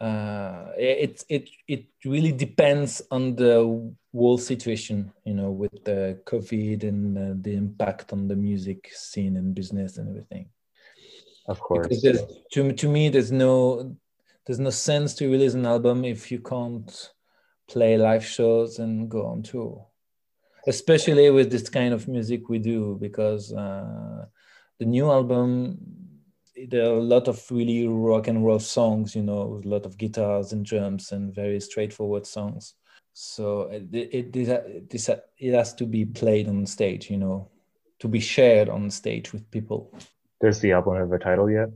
Uh, 0.00 0.72
it 0.76 1.24
it 1.28 1.48
it 1.68 1.84
really 2.04 2.32
depends 2.32 3.02
on 3.10 3.36
the 3.36 3.92
whole 4.14 4.38
situation, 4.38 5.12
you 5.24 5.34
know, 5.34 5.50
with 5.50 5.84
the 5.84 6.18
COVID 6.24 6.82
and 6.82 7.18
uh, 7.18 7.34
the 7.40 7.54
impact 7.54 8.12
on 8.12 8.26
the 8.26 8.36
music 8.36 8.90
scene 8.92 9.36
and 9.36 9.54
business 9.54 9.98
and 9.98 10.08
everything. 10.08 10.48
Of 11.46 11.60
course. 11.60 12.02
To, 12.52 12.72
to 12.72 12.88
me, 12.88 13.08
there's 13.08 13.32
no 13.32 13.96
there's 14.46 14.60
no 14.60 14.70
sense 14.70 15.14
to 15.14 15.30
release 15.30 15.54
an 15.54 15.66
album 15.66 16.04
if 16.04 16.30
you 16.32 16.40
can't 16.40 17.12
play 17.68 17.96
live 17.96 18.24
shows 18.24 18.78
and 18.78 19.08
go 19.08 19.26
on 19.26 19.42
tour. 19.42 19.86
Especially 20.66 21.30
with 21.30 21.50
this 21.50 21.68
kind 21.68 21.92
of 21.92 22.06
music 22.06 22.48
we 22.48 22.58
do, 22.58 22.96
because 23.00 23.52
uh, 23.52 24.26
the 24.78 24.84
new 24.84 25.10
album 25.10 25.78
there 26.68 26.84
are 26.84 26.98
a 26.98 27.02
lot 27.02 27.28
of 27.28 27.42
really 27.50 27.86
rock 27.88 28.28
and 28.28 28.44
roll 28.44 28.58
songs, 28.58 29.16
you 29.16 29.22
know, 29.22 29.46
with 29.46 29.64
a 29.64 29.68
lot 29.68 29.86
of 29.86 29.98
guitars 29.98 30.52
and 30.52 30.64
drums 30.64 31.10
and 31.12 31.34
very 31.34 31.58
straightforward 31.58 32.26
songs. 32.26 32.74
So 33.14 33.62
uh, 33.62 33.80
it, 33.92 34.36
it, 34.36 34.48
uh, 34.48 34.60
it, 34.66 35.08
uh, 35.08 35.16
it 35.38 35.54
has 35.54 35.74
to 35.74 35.86
be 35.86 36.04
played 36.04 36.48
on 36.48 36.66
stage, 36.66 37.10
you 37.10 37.16
know, 37.16 37.50
to 37.98 38.08
be 38.08 38.20
shared 38.20 38.68
on 38.68 38.90
stage 38.90 39.32
with 39.32 39.50
people. 39.50 39.92
Does 40.42 40.58
the 40.58 40.72
album 40.72 40.96
have 40.96 41.12
a 41.12 41.20
title 41.20 41.48
yet? 41.48 41.68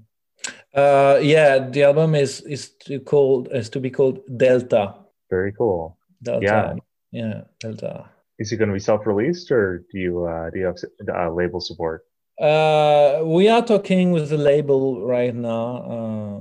Uh, 0.75 1.21
yeah, 1.23 1.59
the 1.71 1.85
album 1.85 2.17
is 2.17 2.41
is 2.41 2.71
to 2.87 2.99
called 2.99 3.49
is 3.53 3.71
to 3.71 3.81
be 3.81 3.91
called 3.91 4.21
Delta. 4.37 4.95
Very 5.31 5.53
cool. 5.53 5.97
Delta. 6.21 6.45
Yeah, 6.45 6.75
yeah, 7.13 7.41
Delta. 7.61 8.11
Is 8.39 8.51
it 8.53 8.57
going 8.57 8.69
to 8.69 8.75
be 8.75 8.81
self-released, 8.81 9.53
or 9.53 9.87
do 9.91 9.99
you 9.99 10.25
uh, 10.27 10.51
do 10.51 10.59
you 10.59 10.67
have 10.67 10.77
uh, 11.09 11.31
label 11.31 11.61
support? 11.61 12.05
Uh, 12.41 13.23
we 13.25 13.49
are 13.49 13.65
talking 13.65 14.11
with 14.11 14.29
the 14.31 14.37
label 14.37 15.07
right 15.07 15.35
now. 15.35 15.69
Uh, 15.95 16.41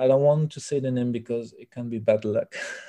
I 0.00 0.06
don't 0.06 0.22
want 0.22 0.52
to 0.52 0.60
say 0.60 0.80
the 0.80 0.90
name 0.90 1.12
because 1.12 1.52
it 1.58 1.70
can 1.70 1.90
be 1.90 1.98
bad 1.98 2.24
luck. 2.24 2.54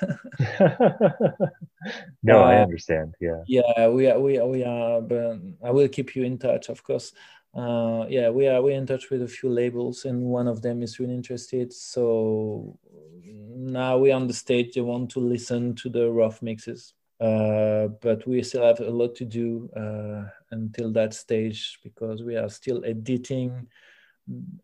no, 2.22 2.40
I 2.40 2.56
uh, 2.56 2.62
understand. 2.62 3.14
Yeah. 3.20 3.42
Yeah, 3.46 3.88
we 3.88 4.08
are. 4.08 4.20
We 4.20 4.38
are. 4.38 4.46
We 4.46 4.64
are. 4.64 5.00
But 5.02 5.40
I 5.62 5.72
will 5.72 5.88
keep 5.88 6.14
you 6.14 6.22
in 6.22 6.38
touch, 6.38 6.68
of 6.68 6.82
course 6.84 7.12
uh, 7.54 8.06
yeah, 8.08 8.30
we 8.30 8.46
are 8.48 8.60
we're 8.62 8.76
in 8.76 8.86
touch 8.86 9.10
with 9.10 9.22
a 9.22 9.28
few 9.28 9.48
labels, 9.48 10.04
and 10.04 10.22
one 10.22 10.48
of 10.48 10.62
them 10.62 10.82
is 10.82 10.98
really 10.98 11.14
interested. 11.14 11.72
So 11.72 12.78
now 13.24 13.98
we're 13.98 14.14
on 14.14 14.26
the 14.26 14.34
stage. 14.34 14.74
They 14.74 14.82
want 14.82 15.10
to 15.10 15.20
listen 15.20 15.74
to 15.76 15.88
the 15.88 16.10
rough 16.10 16.42
mixes, 16.42 16.94
uh, 17.20 17.88
but 18.02 18.26
we 18.26 18.42
still 18.42 18.64
have 18.64 18.80
a 18.80 18.90
lot 18.90 19.14
to 19.16 19.24
do 19.24 19.70
uh, 19.76 20.28
until 20.50 20.92
that 20.92 21.14
stage 21.14 21.78
because 21.82 22.22
we 22.22 22.36
are 22.36 22.50
still 22.50 22.84
editing 22.84 23.68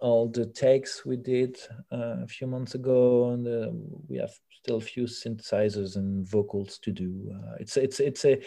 all 0.01 0.29
the 0.29 0.47
takes 0.47 1.07
we 1.07 1.17
did 1.17 1.57
uh, 1.93 2.17
a 2.23 2.27
few 2.27 2.47
months 2.47 2.75
ago, 2.75 3.31
and 3.31 3.47
uh, 3.47 3.71
we 4.09 4.17
have 4.17 4.33
still 4.51 4.77
a 4.77 4.81
few 4.81 5.05
synthesizers 5.05 5.97
and 5.97 6.27
vocals 6.27 6.79
to 6.79 6.91
do. 6.91 7.33
Uh, 7.35 7.55
it's 7.61 7.77
it's 7.77 8.01
it's 8.01 8.25
a 8.25 8.41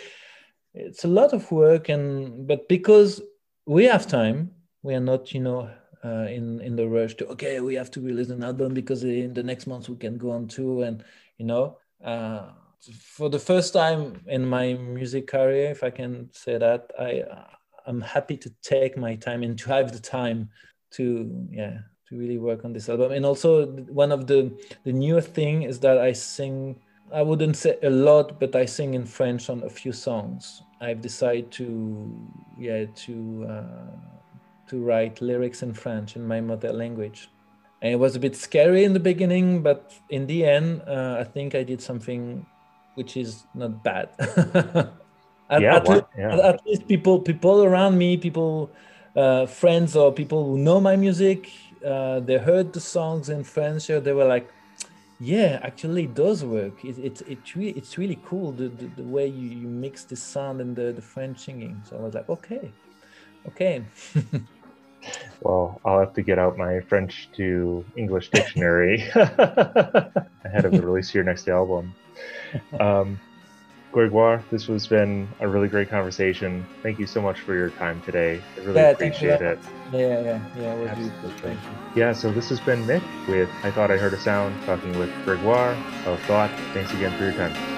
it's 0.74 1.06
a 1.06 1.08
lot 1.08 1.34
of 1.34 1.50
work, 1.52 1.90
and 1.90 2.46
but 2.48 2.68
because 2.68 3.22
we 3.66 3.86
have 3.86 4.08
time. 4.08 4.52
We 4.84 4.94
are 4.94 5.00
not, 5.00 5.34
you 5.34 5.42
know, 5.42 5.70
uh, 6.04 6.28
in 6.30 6.62
in 6.62 6.76
the 6.76 6.88
rush 6.88 7.16
to 7.16 7.28
okay, 7.30 7.60
we 7.60 7.76
have 7.76 7.90
to 7.92 8.02
release 8.02 8.30
an 8.30 8.44
album 8.44 8.74
because 8.74 9.04
in 9.04 9.34
the 9.34 9.44
next 9.44 9.66
month 9.68 9.90
we 9.90 9.96
can 9.96 10.18
go 10.18 10.32
on 10.32 10.48
tour 10.48 10.86
and 10.86 11.04
you 11.38 11.46
know. 11.46 11.78
Uh, 12.04 12.52
for 13.02 13.30
the 13.30 13.40
first 13.40 13.74
time 13.74 14.22
in 14.28 14.46
my 14.46 14.74
music 14.74 15.28
career, 15.28 15.72
if 15.72 15.84
I 15.84 15.90
can 15.90 16.30
say 16.32 16.58
that, 16.58 16.92
I 17.00 17.24
I'm 17.88 18.02
happy 18.02 18.38
to 18.38 18.50
take 18.62 18.98
my 18.98 19.16
time 19.16 19.42
and 19.44 19.58
to 19.60 19.70
have 19.70 19.92
the 19.92 20.00
time 20.00 20.50
to 20.92 21.48
yeah 21.50 21.80
to 22.10 22.18
really 22.18 22.38
work 22.38 22.64
on 22.66 22.74
this 22.74 22.90
album. 22.90 23.12
And 23.12 23.26
also 23.26 23.66
one 23.90 24.12
of 24.12 24.28
the 24.28 24.52
the 24.84 24.94
newer 24.94 25.22
thing 25.22 25.64
is 25.64 25.80
that 25.80 25.98
I 25.98 26.14
sing. 26.14 26.80
I 27.16 27.22
wouldn't 27.22 27.56
say 27.56 27.78
a 27.82 27.90
lot, 27.90 28.42
but 28.42 28.56
I 28.58 28.66
sing 28.66 28.94
in 28.94 29.06
French 29.06 29.50
on 29.50 29.64
a 29.64 29.70
few 29.70 29.94
songs. 29.94 30.64
I've 30.82 31.02
decided 31.02 31.50
to 31.52 32.12
yeah 32.58 32.86
to 33.06 33.48
uh, 33.50 33.96
to 34.68 34.84
write 34.84 35.22
lyrics 35.22 35.64
in 35.64 35.74
French 35.74 36.18
in 36.18 36.28
my 36.28 36.42
mother 36.42 36.74
language. 36.74 37.30
And 37.82 37.94
it 37.94 37.96
was 37.96 38.16
a 38.18 38.20
bit 38.20 38.36
scary 38.36 38.84
in 38.84 38.92
the 38.94 39.00
beginning, 39.00 39.62
but 39.62 39.94
in 40.10 40.28
the 40.28 40.44
end, 40.44 40.82
uh, 40.88 41.18
I 41.20 41.24
think 41.24 41.56
I 41.56 41.64
did 41.64 41.82
something 41.82 42.46
which 42.96 43.16
is 43.16 43.46
not 43.54 43.82
bad. 43.84 44.10
at, 44.20 45.62
yeah, 45.62 45.76
at, 45.76 45.88
least, 45.88 46.04
yeah. 46.18 46.50
at, 46.50 46.66
least 46.66 46.88
people 46.88 47.20
people 47.20 47.64
around 47.64 47.98
me, 47.98 48.18
people 48.18 48.70
uh, 49.16 49.46
friends 49.46 49.96
or 49.96 50.12
people 50.12 50.44
who 50.44 50.58
know 50.58 50.82
my 50.82 50.98
music, 50.98 51.50
uh, 51.86 52.20
they 52.20 52.38
heard 52.38 52.74
the 52.74 52.82
songs 52.82 53.30
in 53.30 53.46
French. 53.46 53.88
They 53.88 54.12
were 54.12 54.26
like, 54.26 54.50
yeah 55.20 55.60
actually 55.64 56.04
it 56.04 56.14
does 56.14 56.44
work. 56.44 56.84
It, 56.84 56.98
it, 56.98 57.22
it 57.28 57.56
really, 57.56 57.72
it's 57.72 57.98
really 57.98 58.20
cool 58.26 58.52
the, 58.52 58.68
the, 58.70 58.88
the, 58.98 59.04
way 59.04 59.28
you, 59.28 59.50
you 59.50 59.68
mix 59.68 60.04
the 60.04 60.16
sound 60.16 60.62
and 60.62 60.76
the, 60.76 60.92
the 60.92 61.02
french 61.02 61.40
singing. 61.40 61.82
So 61.90 61.98
i 61.98 62.02
was 62.02 62.14
like 62.14 62.30
okay 62.30 62.72
okay. 63.48 63.84
Well 65.42 65.80
i'll 65.86 66.00
have 66.00 66.14
to 66.14 66.24
get 66.24 66.40
out 66.40 66.58
my 66.58 66.80
french 66.80 67.30
to 67.36 67.86
english 67.96 68.32
dictionary 68.32 69.02
ahead 69.14 70.66
of 70.66 70.72
the 70.72 70.82
release 70.82 71.10
of 71.10 71.16
your 71.16 71.24
next 71.24 71.48
album. 71.48 71.94
Um, 72.80 73.20
Gregoire, 73.96 74.44
this 74.52 74.66
has 74.66 74.88
been 74.88 75.26
a 75.40 75.48
really 75.48 75.70
great 75.70 75.90
conversation. 75.90 76.66
Thank 76.84 77.00
you 77.00 77.08
so 77.08 77.22
much 77.22 77.40
for 77.40 77.56
your 77.56 77.70
time 77.70 78.02
today. 78.02 78.42
I 78.58 78.60
really 78.60 78.82
yeah, 78.82 78.90
appreciate 78.90 79.40
it. 79.40 79.58
Yeah, 79.94 80.00
yeah, 80.00 80.42
yeah. 80.58 80.90
Absolutely. 80.90 81.58
Yeah, 81.96 82.12
so 82.12 82.30
this 82.30 82.50
has 82.50 82.60
been 82.60 82.86
Nick 82.86 83.02
with 83.30 83.50
I 83.64 83.72
THOT 83.72 83.92
I 83.92 83.98
Heard 83.98 84.14
a 84.14 84.20
Sound, 84.20 84.54
talking 84.66 85.00
with 85.00 85.10
Gregoire 85.24 85.78
of 86.06 86.20
Thought. 86.24 86.52
Thanks 86.74 86.94
again 86.94 87.18
for 87.18 87.24
your 87.24 87.34
time. 87.36 87.75